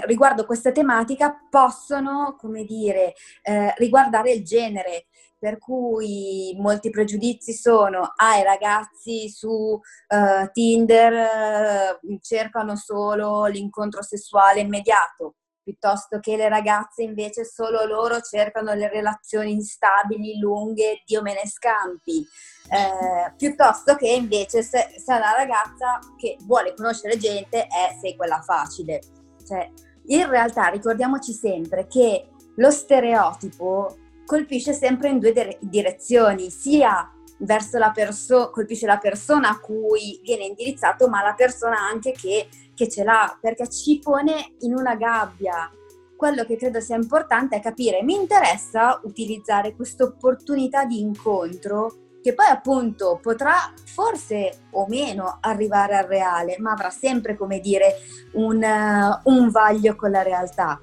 riguardo 0.06 0.46
questa 0.46 0.72
tematica 0.72 1.46
possono, 1.50 2.36
come 2.38 2.64
dire, 2.64 3.14
eh, 3.44 3.74
riguardare 3.78 4.32
il 4.32 4.44
genere, 4.44 5.08
per 5.42 5.58
cui 5.58 6.56
molti 6.60 6.92
pregiudizi 6.92 7.52
sono 7.54 8.14
ah, 8.16 8.38
i 8.38 8.44
ragazzi 8.44 9.28
su 9.28 9.50
uh, 9.50 10.52
Tinder 10.52 11.98
uh, 12.00 12.20
cercano 12.22 12.76
solo 12.76 13.48
l'incontro 13.48 14.04
sessuale 14.04 14.60
immediato, 14.60 15.38
piuttosto 15.64 16.20
che 16.20 16.36
le 16.36 16.48
ragazze 16.48 17.02
invece 17.02 17.44
solo 17.44 17.86
loro 17.86 18.22
cercano 18.22 18.76
le 18.76 18.88
relazioni 18.88 19.54
instabili, 19.54 20.38
lunghe, 20.38 21.02
Dio 21.08 21.24
me 21.24 21.34
ne 21.34 21.50
scampi, 21.50 22.24
eh, 22.70 23.34
piuttosto 23.36 23.96
che 23.96 24.10
invece 24.10 24.62
se, 24.62 24.94
se 24.96 25.12
una 25.12 25.34
ragazza 25.34 25.98
che 26.18 26.38
vuole 26.42 26.76
conoscere 26.76 27.18
gente 27.18 27.66
è 27.66 27.98
sei 28.00 28.16
quella 28.16 28.42
facile. 28.42 29.02
Cioè, 29.44 29.68
in 30.06 30.30
realtà 30.30 30.68
ricordiamoci 30.68 31.34
sempre 31.34 31.88
che 31.88 32.28
lo 32.58 32.70
stereotipo 32.70 33.96
colpisce 34.32 34.72
sempre 34.72 35.10
in 35.10 35.20
due 35.20 35.34
dire- 35.34 35.58
direzioni, 35.60 36.50
sia 36.50 37.12
verso 37.40 37.78
la 37.78 37.92
persona, 37.92 38.48
colpisce 38.48 38.86
la 38.86 38.98
persona 38.98 39.50
a 39.50 39.60
cui 39.60 40.22
viene 40.24 40.46
indirizzato, 40.46 41.10
ma 41.10 41.22
la 41.22 41.34
persona 41.34 41.78
anche 41.82 42.14
che, 42.14 42.48
che 42.74 42.88
ce 42.88 43.04
l'ha, 43.04 43.38
perché 43.42 43.68
ci 43.68 44.00
pone 44.00 44.54
in 44.60 44.74
una 44.74 44.96
gabbia. 44.96 45.70
Quello 46.16 46.46
che 46.46 46.56
credo 46.56 46.80
sia 46.80 46.96
importante 46.96 47.58
è 47.58 47.60
capire, 47.60 48.04
mi 48.04 48.16
interessa 48.16 49.02
utilizzare 49.04 49.76
questa 49.76 50.06
opportunità 50.06 50.86
di 50.86 51.02
incontro 51.02 51.96
che 52.22 52.34
poi 52.34 52.46
appunto 52.46 53.20
potrà 53.22 53.74
forse 53.84 54.68
o 54.72 54.86
meno 54.88 55.40
arrivare 55.42 55.98
al 55.98 56.06
reale, 56.06 56.56
ma 56.60 56.72
avrà 56.72 56.90
sempre, 56.90 57.36
come 57.36 57.60
dire, 57.60 57.96
un, 58.36 58.64
uh, 58.64 59.30
un 59.30 59.50
vaglio 59.50 59.98
con 59.98 60.12
la 60.12 60.22
realtà. 60.22 60.80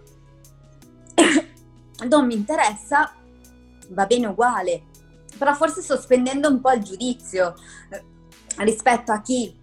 non 2.09 2.27
mi 2.27 2.35
interessa, 2.35 3.13
va 3.88 4.07
bene 4.07 4.27
uguale, 4.27 4.85
però 5.38 5.55
forse 5.55 5.83
sospendendo 5.83 6.48
un 6.48 6.61
po' 6.61 6.72
il 6.72 6.83
giudizio 6.83 7.55
eh, 7.90 8.05
rispetto 8.59 9.12
a 9.12 9.20
chi 9.20 9.55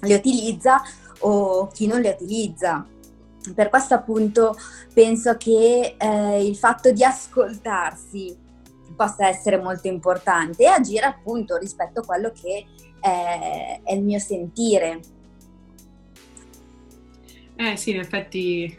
le 0.00 0.14
utilizza 0.14 0.82
o 1.20 1.68
chi 1.68 1.86
non 1.86 2.00
le 2.00 2.10
utilizza. 2.10 2.86
Per 3.54 3.68
questo 3.68 3.94
appunto 3.94 4.56
penso 4.94 5.36
che 5.36 5.96
eh, 5.98 6.46
il 6.46 6.56
fatto 6.56 6.92
di 6.92 7.02
ascoltarsi 7.02 8.36
possa 8.94 9.26
essere 9.26 9.60
molto 9.60 9.88
importante 9.88 10.62
e 10.62 10.66
agire 10.66 11.06
appunto 11.06 11.56
rispetto 11.56 12.00
a 12.00 12.04
quello 12.04 12.30
che 12.30 12.66
è, 13.00 13.80
è 13.82 13.92
il 13.92 14.02
mio 14.02 14.18
sentire. 14.18 15.00
Eh 17.56 17.76
sì, 17.76 17.90
in 17.90 18.00
effetti 18.00 18.74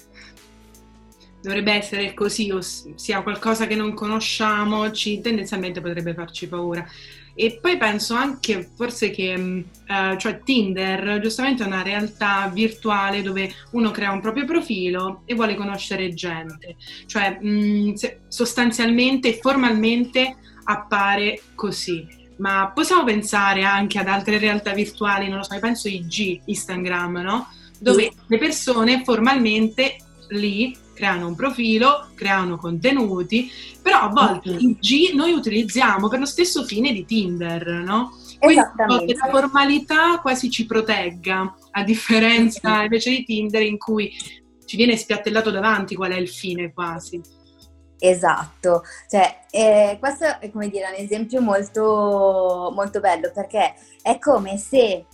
dovrebbe 1.43 1.73
essere 1.73 2.13
così, 2.13 2.49
ossia 2.51 3.21
qualcosa 3.21 3.67
che 3.67 3.75
non 3.75 3.93
conosciamo, 3.93 4.91
ci, 4.91 5.19
tendenzialmente 5.19 5.81
potrebbe 5.81 6.13
farci 6.13 6.47
paura. 6.47 6.87
E 7.35 7.59
poi 7.59 7.77
penso 7.77 8.13
anche 8.13 8.69
forse 8.75 9.09
che 9.09 9.35
mm, 9.37 9.59
eh, 9.87 10.17
cioè 10.17 10.39
Tinder 10.41 11.19
giustamente 11.19 11.63
è 11.63 11.67
una 11.67 11.81
realtà 11.81 12.49
virtuale 12.53 13.21
dove 13.21 13.51
uno 13.71 13.91
crea 13.91 14.11
un 14.11 14.21
proprio 14.21 14.45
profilo 14.45 15.23
e 15.25 15.33
vuole 15.33 15.55
conoscere 15.55 16.13
gente, 16.13 16.77
cioè 17.07 17.37
mh, 17.41 17.49
mm, 17.49 17.93
sostanzialmente, 18.29 19.33
formalmente 19.33 20.37
appare 20.63 21.41
così. 21.55 22.21
Ma 22.37 22.71
possiamo 22.73 23.03
pensare 23.03 23.63
anche 23.63 23.99
ad 23.99 24.07
altre 24.07 24.37
realtà 24.37 24.71
virtuali, 24.71 25.27
non 25.27 25.39
lo 25.39 25.43
so, 25.43 25.59
penso 25.59 25.89
IG, 25.89 26.41
Instagram, 26.45 27.17
no? 27.17 27.47
Dove 27.79 28.13
le 28.27 28.37
persone 28.37 29.03
formalmente 29.03 29.97
lì 30.29 30.75
creano 30.93 31.27
un 31.27 31.35
profilo, 31.35 32.09
creano 32.13 32.57
contenuti, 32.57 33.51
però 33.81 34.01
a 34.01 34.07
volte 34.07 34.51
mm-hmm. 34.51 34.59
il 34.59 34.77
G 34.79 35.13
noi 35.13 35.31
utilizziamo 35.31 36.07
per 36.07 36.19
lo 36.19 36.25
stesso 36.25 36.63
fine 36.63 36.93
di 36.93 37.05
Tinder, 37.05 37.67
no? 37.67 38.11
Quindi 38.39 39.15
la 39.15 39.29
formalità 39.29 40.19
quasi 40.19 40.49
ci 40.49 40.65
protegga, 40.65 41.55
a 41.71 41.83
differenza 41.83 42.69
mm-hmm. 42.69 42.83
invece 42.83 43.09
di 43.09 43.23
Tinder 43.23 43.61
in 43.61 43.77
cui 43.77 44.11
ci 44.65 44.77
viene 44.77 44.97
spiattellato 44.97 45.51
davanti 45.51 45.95
qual 45.95 46.11
è 46.11 46.17
il 46.17 46.29
fine 46.29 46.73
quasi. 46.73 47.21
Esatto, 47.99 48.83
cioè, 49.09 49.45
eh, 49.49 49.95
questo 49.97 50.39
è 50.39 50.51
come 50.51 50.67
dire 50.67 50.87
un 50.89 51.01
esempio 51.01 51.39
molto, 51.39 52.69
molto 52.75 52.99
bello 52.99 53.31
perché 53.33 53.75
è 54.01 54.19
come 54.19 54.57
se 54.57 55.05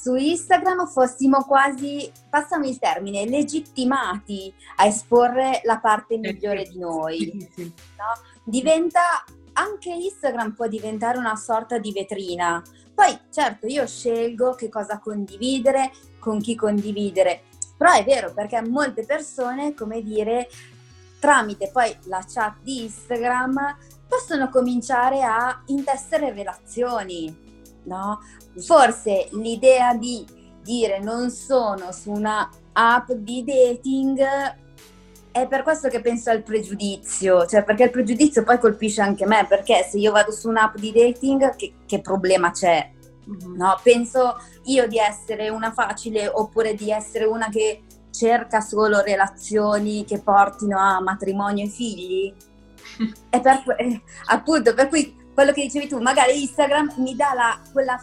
su 0.00 0.16
Instagram 0.16 0.88
fossimo 0.88 1.44
quasi, 1.44 2.10
passami 2.28 2.68
il 2.68 2.78
termine, 2.78 3.26
legittimati 3.26 4.52
a 4.76 4.86
esporre 4.86 5.60
la 5.62 5.78
parte 5.78 6.18
migliore 6.18 6.64
di 6.64 6.78
noi. 6.78 7.48
No? 7.56 8.12
Diventa, 8.42 9.24
anche 9.52 9.90
Instagram 9.90 10.52
può 10.52 10.66
diventare 10.66 11.16
una 11.16 11.36
sorta 11.36 11.78
di 11.78 11.92
vetrina. 11.92 12.60
Poi 12.92 13.18
certo 13.30 13.66
io 13.66 13.86
scelgo 13.86 14.54
che 14.54 14.68
cosa 14.68 14.98
condividere, 14.98 15.92
con 16.18 16.40
chi 16.40 16.56
condividere, 16.56 17.44
però 17.76 17.92
è 17.92 18.04
vero 18.04 18.32
perché 18.32 18.60
molte 18.66 19.04
persone, 19.04 19.74
come 19.74 20.02
dire, 20.02 20.48
tramite 21.20 21.70
poi 21.72 21.96
la 22.04 22.22
chat 22.28 22.56
di 22.62 22.82
Instagram 22.82 23.76
possono 24.08 24.48
cominciare 24.48 25.22
a 25.22 25.62
intessere 25.66 26.32
relazioni 26.32 27.43
no? 27.84 28.20
Forse 28.58 29.28
l'idea 29.32 29.94
di 29.94 30.24
dire 30.62 30.98
non 31.00 31.30
sono 31.30 31.92
su 31.92 32.10
una 32.10 32.48
app 32.72 33.10
di 33.12 33.44
dating 33.44 34.62
è 35.34 35.48
per 35.48 35.64
questo 35.64 35.88
che 35.88 36.00
penso 36.00 36.30
al 36.30 36.44
pregiudizio, 36.44 37.44
cioè 37.46 37.64
perché 37.64 37.84
il 37.84 37.90
pregiudizio 37.90 38.44
poi 38.44 38.60
colpisce 38.60 39.00
anche 39.00 39.26
me, 39.26 39.44
perché 39.48 39.82
se 39.82 39.98
io 39.98 40.12
vado 40.12 40.30
su 40.30 40.48
un'app 40.48 40.76
di 40.76 40.92
dating 40.92 41.56
che, 41.56 41.74
che 41.86 42.00
problema 42.00 42.52
c'è? 42.52 42.88
Mm-hmm. 43.28 43.56
No? 43.56 43.76
Penso 43.82 44.36
io 44.66 44.86
di 44.86 44.98
essere 44.98 45.48
una 45.48 45.72
facile 45.72 46.28
oppure 46.28 46.74
di 46.74 46.92
essere 46.92 47.24
una 47.24 47.48
che 47.48 47.82
cerca 48.12 48.60
solo 48.60 49.00
relazioni 49.00 50.04
che 50.04 50.20
portino 50.20 50.78
a 50.78 51.00
matrimonio 51.00 51.64
e 51.64 51.68
figli? 51.68 52.32
è 53.28 53.40
per, 53.40 53.64
eh, 53.76 54.02
appunto 54.26 54.72
per 54.72 54.86
cui 54.86 55.16
quello 55.34 55.52
che 55.52 55.62
dicevi 55.62 55.88
tu, 55.88 56.00
magari 56.00 56.40
Instagram 56.40 56.94
mi 56.98 57.14
dà 57.14 57.34
la, 57.34 57.60
quella 57.72 58.02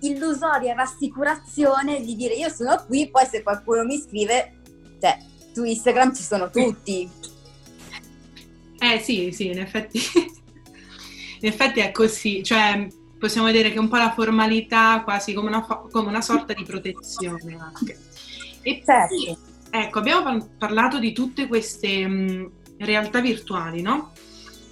illusoria 0.00 0.74
rassicurazione 0.74 2.00
di 2.00 2.16
dire 2.16 2.34
io 2.34 2.48
sono 2.48 2.82
qui, 2.86 3.08
poi 3.10 3.26
se 3.26 3.42
qualcuno 3.42 3.84
mi 3.84 4.00
scrive, 4.00 4.60
cioè, 5.00 5.18
su 5.54 5.64
Instagram 5.64 6.14
ci 6.14 6.22
sono 6.22 6.50
tutti. 6.50 7.08
Eh 8.78 8.98
sì, 8.98 9.30
sì, 9.30 9.46
in 9.46 9.60
effetti, 9.60 10.00
in 11.40 11.48
effetti 11.48 11.80
è 11.80 11.92
così, 11.92 12.42
cioè 12.42 12.88
possiamo 13.18 13.46
vedere 13.46 13.68
che 13.68 13.76
è 13.76 13.78
un 13.78 13.88
po' 13.88 13.96
la 13.96 14.12
formalità 14.12 15.02
quasi 15.04 15.32
come 15.32 15.48
una, 15.48 15.62
come 15.64 16.08
una 16.08 16.20
sorta 16.20 16.52
di 16.54 16.64
protezione 16.64 17.56
anche. 17.56 17.96
E 18.62 18.82
certo. 18.84 19.38
ecco, 19.70 19.98
abbiamo 19.98 20.48
parlato 20.58 20.98
di 20.98 21.12
tutte 21.12 21.46
queste 21.46 22.06
mh, 22.06 22.50
realtà 22.78 23.20
virtuali, 23.20 23.82
no? 23.82 24.12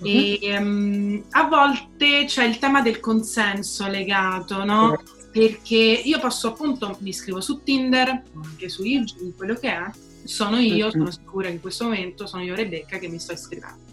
E 0.03 0.57
um, 0.59 1.23
a 1.31 1.45
volte 1.45 2.25
c'è 2.27 2.45
il 2.45 2.59
tema 2.59 2.81
del 2.83 3.01
consenso 3.01 3.87
legato, 3.87 4.65
no? 4.65 5.03
Perché 5.31 5.75
io 5.77 6.19
posso 6.19 6.49
appunto, 6.49 6.97
mi 7.01 7.11
iscrivo 7.11 7.41
su 7.41 7.63
Tinder, 7.63 8.23
anche 8.43 8.69
su 8.69 8.85
IG, 8.85 9.35
quello 9.37 9.55
che 9.55 9.69
è, 9.69 9.91
sono 10.25 10.59
io, 10.59 10.91
sono 10.91 11.11
sicura 11.11 11.49
che 11.49 11.55
in 11.55 11.61
questo 11.61 11.85
momento 11.85 12.27
sono 12.27 12.43
io 12.43 12.55
Rebecca 12.55 12.99
che 12.99 13.09
mi 13.09 13.19
sto 13.19 13.33
iscrivendo. 13.33 13.89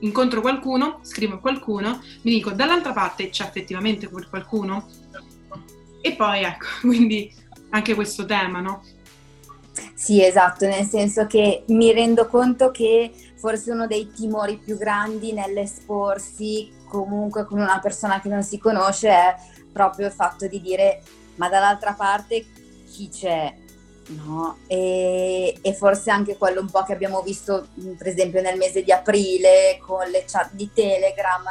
Incontro 0.00 0.40
qualcuno, 0.40 0.98
scrivo 1.02 1.34
a 1.34 1.38
qualcuno, 1.38 2.02
mi 2.22 2.32
dico 2.32 2.50
dall'altra 2.50 2.92
parte 2.92 3.30
c'è 3.30 3.44
effettivamente 3.44 4.08
qualcuno? 4.08 4.88
E 6.00 6.12
poi 6.14 6.42
ecco, 6.42 6.66
quindi 6.82 7.32
anche 7.70 7.94
questo 7.94 8.24
tema, 8.24 8.60
no? 8.60 8.82
Sì, 9.94 10.22
esatto, 10.22 10.66
nel 10.66 10.84
senso 10.84 11.26
che 11.26 11.64
mi 11.68 11.92
rendo 11.92 12.26
conto 12.26 12.70
che 12.70 13.10
forse 13.36 13.70
uno 13.70 13.86
dei 13.86 14.10
timori 14.10 14.58
più 14.58 14.76
grandi 14.76 15.32
nell'esporsi 15.32 16.70
comunque 16.86 17.44
con 17.44 17.58
una 17.58 17.80
persona 17.80 18.20
che 18.20 18.28
non 18.28 18.42
si 18.42 18.58
conosce 18.58 19.08
è 19.08 19.34
proprio 19.72 20.06
il 20.06 20.12
fatto 20.12 20.46
di 20.46 20.60
dire 20.60 21.02
ma 21.36 21.48
dall'altra 21.48 21.94
parte 21.94 22.44
chi 22.86 23.08
c'è? 23.08 23.54
No? 24.08 24.58
E, 24.66 25.56
e, 25.60 25.74
forse 25.74 26.10
anche 26.10 26.36
quello 26.36 26.60
un 26.60 26.70
po' 26.70 26.82
che 26.82 26.92
abbiamo 26.92 27.22
visto 27.22 27.68
per 27.96 28.08
esempio 28.08 28.42
nel 28.42 28.58
mese 28.58 28.82
di 28.82 28.92
aprile 28.92 29.78
con 29.80 30.06
le 30.08 30.24
chat 30.26 30.52
di 30.52 30.70
Telegram 30.72 31.42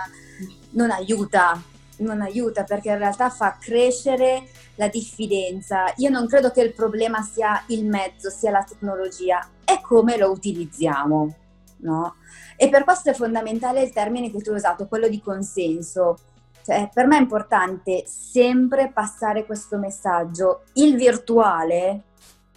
non 0.71 0.91
aiuta, 0.91 1.61
non 2.01 2.21
aiuta 2.21 2.63
perché 2.63 2.89
in 2.89 2.97
realtà 2.97 3.29
fa 3.29 3.57
crescere 3.59 4.47
la 4.75 4.87
diffidenza. 4.87 5.91
Io 5.97 6.09
non 6.09 6.27
credo 6.27 6.51
che 6.51 6.61
il 6.61 6.73
problema 6.73 7.21
sia 7.21 7.63
il 7.67 7.85
mezzo, 7.85 8.29
sia 8.29 8.51
la 8.51 8.63
tecnologia, 8.63 9.47
è 9.63 9.79
come 9.81 10.17
lo 10.17 10.31
utilizziamo, 10.31 11.35
no? 11.77 12.15
E 12.57 12.69
per 12.69 12.83
questo 12.83 13.09
è 13.09 13.13
fondamentale 13.13 13.81
il 13.81 13.91
termine 13.91 14.31
che 14.31 14.41
tu 14.41 14.51
hai 14.51 14.57
usato, 14.57 14.87
quello 14.87 15.07
di 15.07 15.21
consenso. 15.21 16.17
Cioè, 16.63 16.89
per 16.93 17.07
me 17.07 17.17
è 17.17 17.21
importante 17.21 18.03
sempre 18.05 18.91
passare 18.91 19.45
questo 19.45 19.77
messaggio. 19.77 20.65
Il 20.73 20.95
virtuale 20.95 22.03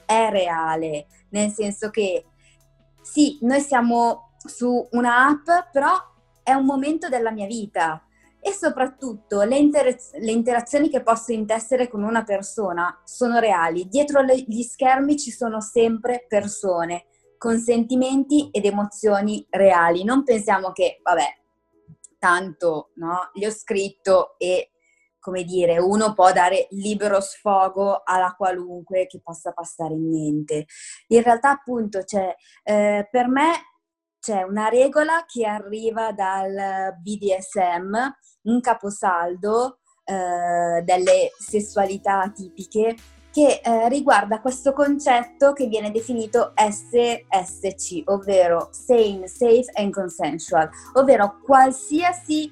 è 0.05 0.29
reale, 0.31 1.07
nel 1.31 1.51
senso 1.51 1.89
che 1.89 2.27
sì, 3.01 3.39
noi 3.43 3.61
siamo 3.61 4.33
su 4.37 4.87
una 4.93 5.29
app, 5.29 5.71
però 5.73 5.93
è 6.43 6.53
un 6.53 6.67
momento 6.67 7.09
della 7.09 7.31
mia 7.31 7.47
vita 7.47 8.03
e 8.47 8.53
soprattutto 8.53 9.43
le, 9.43 9.57
inter- 9.57 10.11
le, 10.19 10.31
interazioni 10.31 10.91
che 10.91 11.03
posso 11.03 11.33
intessere 11.33 11.89
con 11.89 12.03
una 12.03 12.25
persona 12.25 13.01
sono 13.03 13.39
reali. 13.39 13.89
Dietro 13.89 14.21
le- 14.21 14.45
gli 14.47 14.61
schermi 14.61 15.17
ci 15.17 15.31
sono 15.31 15.63
sempre 15.63 16.27
persone 16.29 17.07
con 17.39 17.59
sentimenti 17.59 18.51
ed 18.51 18.67
emozioni 18.67 19.47
reali. 19.49 20.05
Non 20.05 20.25
pensiamo 20.25 20.73
che, 20.73 21.01
vabbè, 21.03 21.25
tanto 22.19 22.91
no, 22.97 23.31
gli 23.33 23.47
ho 23.47 23.51
scritto 23.51 24.35
e 24.37 24.73
come 25.19 25.45
dire, 25.45 25.79
uno 25.79 26.13
può 26.13 26.31
dare 26.33 26.67
libero 26.73 27.19
sfogo 27.23 28.03
alla 28.05 28.35
qualunque 28.37 29.07
che 29.07 29.23
possa 29.23 29.53
passare 29.53 29.95
in 29.95 30.07
mente. 30.07 30.67
In 31.07 31.23
realtà, 31.23 31.49
appunto, 31.49 32.03
c'è, 32.05 32.35
eh, 32.63 33.09
per 33.11 33.29
me 33.29 33.53
c'è 34.25 34.41
una 34.41 34.69
regola 34.69 35.27
che 35.27 35.45
arriva 35.45 36.11
dal 36.13 36.97
BDSM, 36.99 37.95
un 38.45 38.61
caposaldo 38.63 39.81
eh, 40.03 40.81
delle 40.83 41.31
sessualità 41.39 42.33
tipiche 42.35 42.97
che 43.31 43.61
eh, 43.63 43.87
riguarda 43.91 44.41
questo 44.41 44.73
concetto 44.73 45.53
che 45.53 45.67
viene 45.67 45.91
definito 45.91 46.55
SSC, 46.57 48.05
ovvero 48.07 48.71
Sane, 48.73 49.29
Safe 49.29 49.67
and 49.75 49.93
Consensual, 49.93 50.71
ovvero 50.95 51.41
qualsiasi, 51.43 52.51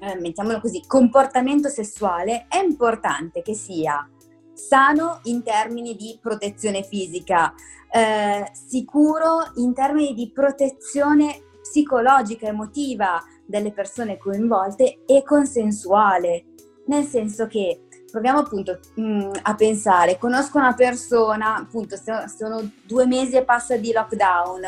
eh, 0.00 0.18
mettiamolo 0.18 0.58
così, 0.58 0.82
comportamento 0.88 1.68
sessuale 1.68 2.46
è 2.48 2.60
importante 2.64 3.42
che 3.42 3.54
sia 3.54 4.04
sano 4.54 5.20
in 5.24 5.42
termini 5.42 5.96
di 5.96 6.18
protezione 6.20 6.82
fisica, 6.82 7.54
eh, 7.90 8.50
sicuro 8.52 9.52
in 9.56 9.74
termini 9.74 10.14
di 10.14 10.30
protezione 10.30 11.42
psicologica, 11.60 12.46
emotiva 12.46 13.22
delle 13.46 13.72
persone 13.72 14.18
coinvolte 14.18 15.02
e 15.06 15.22
consensuale, 15.22 16.44
nel 16.86 17.04
senso 17.04 17.46
che 17.46 17.82
proviamo 18.10 18.40
appunto 18.40 18.78
mh, 18.94 19.02
mm, 19.02 19.30
a 19.42 19.54
pensare, 19.54 20.18
conosco 20.18 20.58
una 20.58 20.74
persona, 20.74 21.56
appunto 21.56 21.96
sono 21.96 22.70
due 22.86 23.06
mesi 23.06 23.36
e 23.36 23.44
passa 23.44 23.76
di 23.76 23.92
lockdown, 23.92 24.60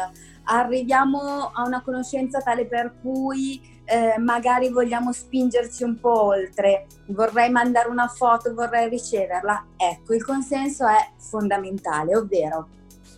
arriviamo 0.45 1.51
a 1.53 1.65
una 1.65 1.83
conoscenza 1.83 2.41
tale 2.41 2.67
per 2.67 2.97
cui 3.01 3.61
eh, 3.85 4.19
magari 4.19 4.71
vogliamo 4.71 5.13
spingerci 5.13 5.85
un 5.85 5.99
po' 5.99 6.25
oltre, 6.25 6.87
vorrei 7.09 7.51
mandare 7.51 7.89
una 7.89 8.09
foto, 8.09 8.55
vorrei 8.55 8.89
riceverla, 8.89 9.67
ecco, 9.77 10.15
il 10.15 10.25
consenso 10.25 10.87
è 10.87 11.11
fondamentale, 11.19 12.17
ovvero 12.17 12.69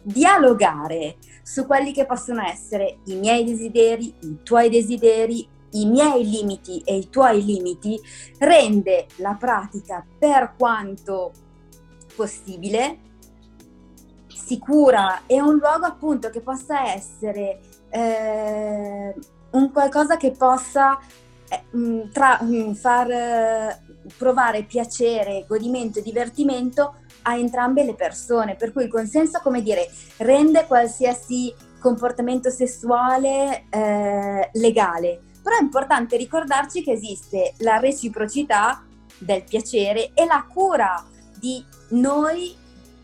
dialogare 0.03 1.17
su 1.43 1.67
quelli 1.67 1.93
che 1.93 2.07
possono 2.07 2.43
essere 2.43 2.99
i 3.07 3.15
miei 3.15 3.45
desideri, 3.45 4.15
i 4.21 4.39
tuoi 4.43 4.69
desideri, 4.69 5.49
i 5.73 5.87
miei 5.87 6.29
limiti 6.29 6.81
e 6.85 6.97
i 6.97 7.09
tuoi 7.09 7.45
limiti, 7.45 8.01
rende 8.39 9.07
la 9.17 9.37
pratica 9.39 10.05
per 10.19 10.55
quanto 10.57 11.33
possibile 12.15 13.01
sicura 14.29 15.23
e 15.27 15.41
un 15.41 15.57
luogo 15.57 15.87
appunto 15.87 16.31
che 16.31 16.41
possa 16.41 16.93
essere 16.93 17.61
eh, 17.91 19.15
un 19.57 19.73
qualcosa 19.73 20.17
che 20.17 20.33
possa 20.33 20.99
eh, 21.49 21.65
mm, 21.77 22.11
tra, 22.13 22.41
mm, 22.43 22.73
far 22.73 23.11
eh, 23.11 23.81
provare 24.17 24.65
piacere, 24.65 25.45
godimento 25.49 25.99
e 25.99 26.03
divertimento 26.03 26.97
a 27.23 27.37
entrambe 27.37 27.85
le 27.85 27.95
persone, 27.95 28.55
per 28.55 28.73
cui 28.73 28.85
il 28.85 28.91
consenso, 28.91 29.41
come 29.43 29.63
dire, 29.63 29.91
rende 30.19 30.67
qualsiasi 30.67 31.53
comportamento 31.81 32.51
sessuale 32.51 33.67
eh, 33.69 34.51
legale, 34.53 35.21
però 35.43 35.57
è 35.57 35.63
importante 35.63 36.17
ricordarci 36.17 36.83
che 36.83 36.93
esiste 36.93 37.55
la 37.59 37.79
reciprocità 37.79 38.85
del 39.19 39.45
piacere 39.45 40.11
e 40.15 40.25
la 40.27 40.47
cura 40.53 41.05
di 41.39 41.65
noi 41.91 42.55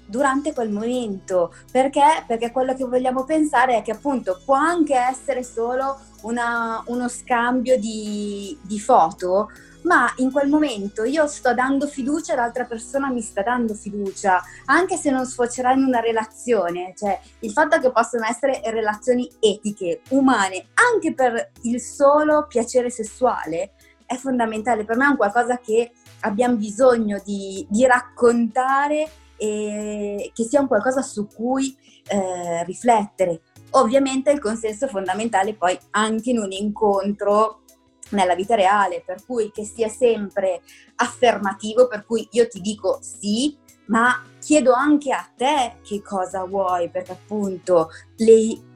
durante 0.07 0.53
quel 0.53 0.71
momento. 0.71 1.55
Perché? 1.71 2.25
Perché 2.27 2.51
quello 2.51 2.75
che 2.75 2.85
vogliamo 2.85 3.25
pensare 3.25 3.77
è 3.77 3.83
che 3.83 3.93
appunto 3.93 4.41
può 4.45 4.55
anche 4.55 4.95
essere 4.95 5.43
solo 5.43 5.99
una, 6.23 6.83
uno 6.87 7.09
scambio 7.09 7.79
di, 7.79 8.59
di 8.63 8.81
foto, 8.81 9.51
ma 9.83 10.13
in 10.17 10.31
quel 10.31 10.49
momento 10.49 11.05
io 11.05 11.27
sto 11.27 11.55
dando 11.55 11.87
fiducia 11.87 12.35
l'altra 12.35 12.65
persona 12.65 13.11
mi 13.11 13.21
sta 13.21 13.43
dando 13.43 13.75
fiducia, 13.75 14.41
anche 14.67 14.97
se 14.97 15.11
non 15.11 15.27
sfocerà 15.27 15.73
in 15.73 15.83
una 15.83 16.01
relazione, 16.01 16.95
cioè 16.97 17.19
il 17.41 17.51
fatto 17.51 17.79
che 17.81 17.91
possono 17.91 18.25
essere 18.25 18.61
relazioni 18.67 19.29
etiche, 19.41 20.03
umane, 20.11 20.67
anche 20.75 21.15
per 21.15 21.51
il 21.63 21.81
solo 21.81 22.47
piacere 22.47 22.91
sessuale, 22.91 23.73
è 24.07 24.17
fondamentale. 24.17 24.85
Per 24.85 24.97
me 24.97 25.07
è 25.07 25.09
un 25.09 25.17
qualcosa 25.17 25.59
che 25.59 25.93
abbiamo 26.21 26.57
bisogno 26.57 27.21
di, 27.25 27.67
di 27.69 27.87
raccontare 27.87 29.11
e 29.37 30.31
che 30.33 30.45
sia 30.45 30.61
un 30.61 30.69
qualcosa 30.69 31.03
su 31.03 31.27
cui 31.27 31.77
eh, 32.07 32.65
riflettere. 32.65 33.41
Ovviamente 33.73 34.31
il 34.31 34.41
consenso 34.41 34.87
è 34.87 34.89
fondamentale 34.89 35.55
poi 35.55 35.79
anche 35.91 36.31
in 36.31 36.39
un 36.39 36.53
incontro 36.53 37.63
nella 38.11 38.35
vita 38.35 38.55
reale, 38.55 39.03
per 39.05 39.25
cui 39.25 39.51
che 39.51 39.65
sia 39.65 39.89
sempre 39.89 40.63
affermativo, 40.97 41.89
per 41.89 42.05
cui 42.05 42.29
io 42.33 42.47
ti 42.49 42.61
dico 42.61 42.99
sì, 43.01 43.57
ma 43.87 44.23
chiedo 44.39 44.73
anche 44.73 45.13
a 45.13 45.27
te 45.37 45.77
che 45.83 46.03
cosa 46.03 46.45
vuoi, 46.45 46.91
perché 46.91 47.13
appunto 47.13 47.89
le, 48.17 48.33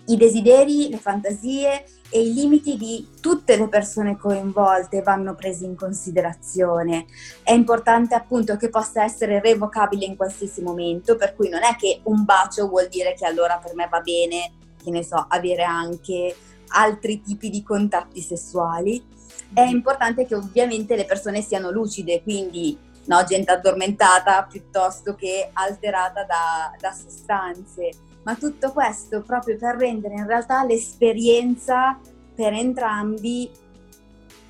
i 0.06 0.16
desideri, 0.16 0.88
le 0.88 0.96
fantasie 0.96 1.84
e 2.08 2.22
i 2.22 2.32
limiti 2.32 2.76
di 2.76 3.08
tutte 3.20 3.56
le 3.56 3.68
persone 3.68 4.16
coinvolte 4.16 5.02
vanno 5.02 5.34
presi 5.34 5.64
in 5.64 5.76
considerazione. 5.76 7.06
È 7.42 7.52
importante 7.52 8.14
appunto 8.14 8.56
che 8.56 8.68
possa 8.68 9.04
essere 9.04 9.40
revocabile 9.40 10.06
in 10.06 10.16
qualsiasi 10.16 10.62
momento, 10.62 11.16
per 11.16 11.34
cui 11.34 11.48
non 11.48 11.62
è 11.62 11.76
che 11.76 12.00
un 12.04 12.24
bacio 12.24 12.68
vuol 12.68 12.88
dire 12.88 13.14
che 13.14 13.26
allora 13.26 13.58
per 13.58 13.74
me 13.74 13.88
va 13.90 14.00
bene, 14.00 14.52
che 14.86 14.92
ne 14.92 15.02
so, 15.02 15.26
avere 15.28 15.64
anche 15.64 16.36
altri 16.68 17.20
tipi 17.20 17.50
di 17.50 17.64
contatti 17.64 18.20
sessuali. 18.20 19.04
È 19.52 19.62
importante 19.62 20.24
che 20.26 20.36
ovviamente 20.36 20.94
le 20.94 21.04
persone 21.04 21.42
siano 21.42 21.72
lucide, 21.72 22.22
quindi 22.22 22.78
no, 23.06 23.24
gente 23.24 23.50
addormentata 23.50 24.44
piuttosto 24.44 25.16
che 25.16 25.50
alterata 25.52 26.22
da, 26.24 26.72
da 26.78 26.92
sostanze 26.92 27.90
ma 28.26 28.34
tutto 28.34 28.72
questo 28.72 29.22
proprio 29.22 29.56
per 29.56 29.76
rendere 29.76 30.14
in 30.14 30.26
realtà 30.26 30.64
l'esperienza 30.64 31.96
per 32.34 32.52
entrambi 32.52 33.48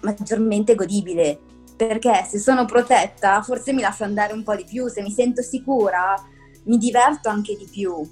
maggiormente 0.00 0.74
godibile. 0.74 1.38
Perché 1.76 2.24
se 2.26 2.38
sono 2.38 2.64
protetta, 2.64 3.42
forse 3.42 3.74
mi 3.74 3.82
lascio 3.82 4.04
andare 4.04 4.32
un 4.32 4.42
po' 4.42 4.56
di 4.56 4.64
più, 4.64 4.88
se 4.88 5.02
mi 5.02 5.10
sento 5.10 5.42
sicura, 5.42 6.14
mi 6.64 6.78
diverto 6.78 7.28
anche 7.28 7.54
di 7.54 7.68
più. 7.70 8.02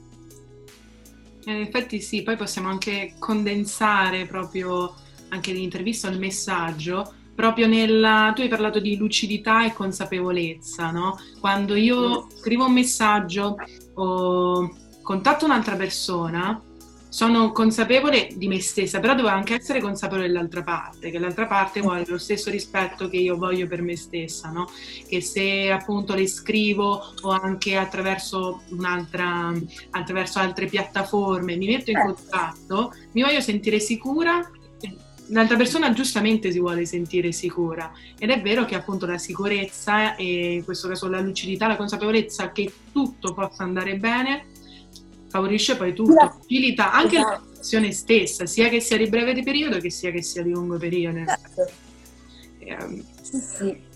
In 1.47 1.61
effetti 1.61 2.01
sì, 2.01 2.23
poi 2.23 2.37
possiamo 2.37 2.69
anche 2.69 3.15
condensare 3.19 4.27
proprio 4.27 4.95
anche 5.29 5.53
nell'intervista 5.53 6.09
al 6.09 6.19
messaggio, 6.19 7.13
proprio 7.35 7.67
nella... 7.67 8.33
tu 8.35 8.43
hai 8.43 8.49
parlato 8.49 8.79
di 8.79 8.97
lucidità 8.97 9.65
e 9.65 9.73
consapevolezza, 9.73 10.91
no? 10.91 11.19
Quando 11.41 11.75
io 11.75 12.29
scrivo 12.37 12.67
un 12.67 12.73
messaggio 12.73 13.57
o 13.95 14.77
contatto 15.03 15.45
un'altra 15.45 15.77
persona, 15.77 16.63
sono 17.15 17.53
consapevole 17.53 18.27
di 18.35 18.49
me 18.49 18.61
stessa, 18.61 18.99
però 18.99 19.15
devo 19.15 19.29
anche 19.29 19.55
essere 19.55 19.81
consapevole 19.81 20.27
dell'altra 20.27 20.65
parte, 20.65 21.13
che 21.13 21.21
l'altra 21.21 21.47
parte 21.47 21.81
vuole 21.81 22.03
lo 22.09 22.19
stesso 22.19 22.51
rispetto 22.51 23.09
che 23.09 23.19
io 23.19 23.37
voglio 23.37 23.69
per 23.69 23.83
me 23.83 23.97
stessa, 23.97 24.51
no? 24.51 24.69
Che 25.07 25.21
se 25.21 25.71
appunto 25.71 26.17
le 26.17 26.27
scrivo 26.27 27.13
o 27.23 27.31
anche 27.31 27.77
attraverso 27.77 28.63
un'altra, 28.71 29.53
attraverso 29.91 30.41
altre 30.41 30.67
piattaforme 30.67 31.55
mi 31.55 31.67
metto 31.67 31.93
in 31.93 31.99
certo. 31.99 32.15
contatto, 32.15 32.95
mi 33.13 33.23
voglio 33.23 33.41
sentire 33.41 33.79
sicura 33.79 34.51
l'altra 35.29 35.57
persona 35.57 35.93
giustamente 35.93 36.51
si 36.51 36.59
vuole 36.59 36.85
sentire 36.85 37.33
sicura 37.33 37.91
ed 38.19 38.29
è 38.29 38.43
vero 38.43 38.67
che 38.67 38.75
appunto 38.75 39.07
la 39.07 39.17
sicurezza 39.17 40.17
e 40.17 40.55
in 40.55 40.65
questo 40.65 40.89
caso 40.89 41.09
la 41.09 41.21
lucidità, 41.21 41.67
la 41.67 41.77
consapevolezza 41.77 42.53
che 42.53 42.71
tutto 42.93 43.33
possa 43.33 43.63
andare 43.63 43.97
bene 43.97 44.47
favorisce 45.35 45.77
poi 45.77 45.93
tutto, 45.93 46.15
facilita 46.15 46.93
anche 46.93 47.17
esatto. 47.17 47.31
la 47.31 47.41
situazione 47.51 47.91
stessa, 47.91 48.47
sia 48.47 48.69
che 48.69 48.79
sia 48.79 48.97
di 48.97 49.09
breve 49.09 49.43
periodo 49.43 49.79
che 49.79 49.91
sia 49.91 50.13
che 50.13 50.23
sia 50.23 50.45
di 50.45 50.51
lungo 50.51 50.79
periodo. 50.79 51.25
Certo. 51.27 51.71
Eh, 52.61 53.05
sì. 53.21 53.93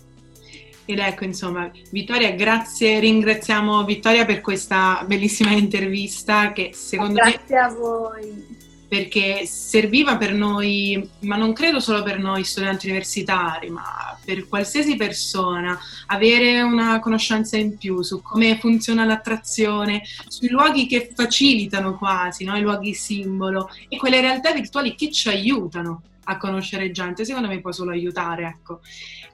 Ed 0.83 0.99
ecco, 0.99 1.23
insomma, 1.23 1.71
Vittoria, 1.91 2.31
grazie, 2.31 2.99
ringraziamo 2.99 3.85
Vittoria 3.85 4.25
per 4.25 4.41
questa 4.41 5.05
bellissima 5.07 5.51
intervista 5.55 6.51
che 6.51 6.71
secondo 6.73 7.13
grazie 7.13 7.37
me... 7.37 7.45
Grazie 7.47 7.57
a 7.57 7.79
voi 7.79 8.57
perché 8.89 9.45
serviva 9.45 10.17
per 10.17 10.33
noi, 10.33 11.07
ma 11.19 11.35
non 11.35 11.53
credo 11.53 11.79
solo 11.79 12.01
per 12.01 12.17
noi 12.17 12.43
studenti 12.43 12.87
universitari, 12.87 13.69
ma 13.69 14.17
per 14.25 14.47
qualsiasi 14.47 14.95
persona, 14.95 15.79
avere 16.07 16.61
una 16.61 16.99
conoscenza 16.99 17.55
in 17.55 17.77
più 17.77 18.01
su 18.01 18.19
come 18.23 18.57
funziona 18.57 19.05
l'attrazione, 19.05 20.01
sui 20.27 20.49
luoghi 20.49 20.87
che 20.87 21.11
facilitano 21.15 21.97
quasi, 21.97 22.43
no? 22.43 22.57
i 22.57 22.61
luoghi 22.61 22.95
simbolo 22.95 23.69
e 23.87 23.97
quelle 23.97 24.21
realtà 24.21 24.51
virtuali 24.53 24.95
che 24.95 25.11
ci 25.11 25.29
aiutano 25.29 26.01
a 26.23 26.37
conoscere 26.37 26.89
gente, 26.89 27.25
secondo 27.25 27.47
me 27.47 27.61
può 27.61 27.71
solo 27.71 27.91
aiutare, 27.91 28.45
ecco. 28.45 28.81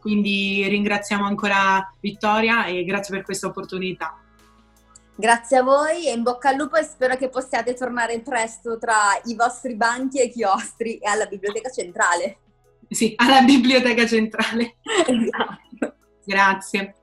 Quindi 0.02 0.68
ringraziamo 0.68 1.26
ancora 1.26 1.92
Vittoria 2.02 2.66
e 2.66 2.84
grazie 2.84 3.16
per 3.16 3.24
questa 3.24 3.48
opportunità. 3.48 4.20
Grazie 5.18 5.58
a 5.58 5.64
voi 5.64 6.08
e 6.08 6.12
in 6.12 6.24
bocca 6.24 6.50
al 6.50 6.58
lupo 6.58 6.76
e 6.76 6.84
spero 6.84 7.16
che 7.16 7.30
possiate 7.30 7.74
tornare 7.74 8.20
presto 8.20 8.78
tra 8.78 9.18
i 9.26 9.36
vostri 9.36 9.76
banchi 9.76 10.20
e 10.20 10.30
chiostri 10.30 10.98
e 10.98 11.08
alla 11.08 11.26
biblioteca 11.26 11.70
centrale. 11.70 12.40
Sì, 12.90 13.14
alla 13.16 13.42
biblioteca 13.42 14.06
centrale. 14.06 14.76
Esatto. 15.08 15.96
Grazie. 16.26 16.96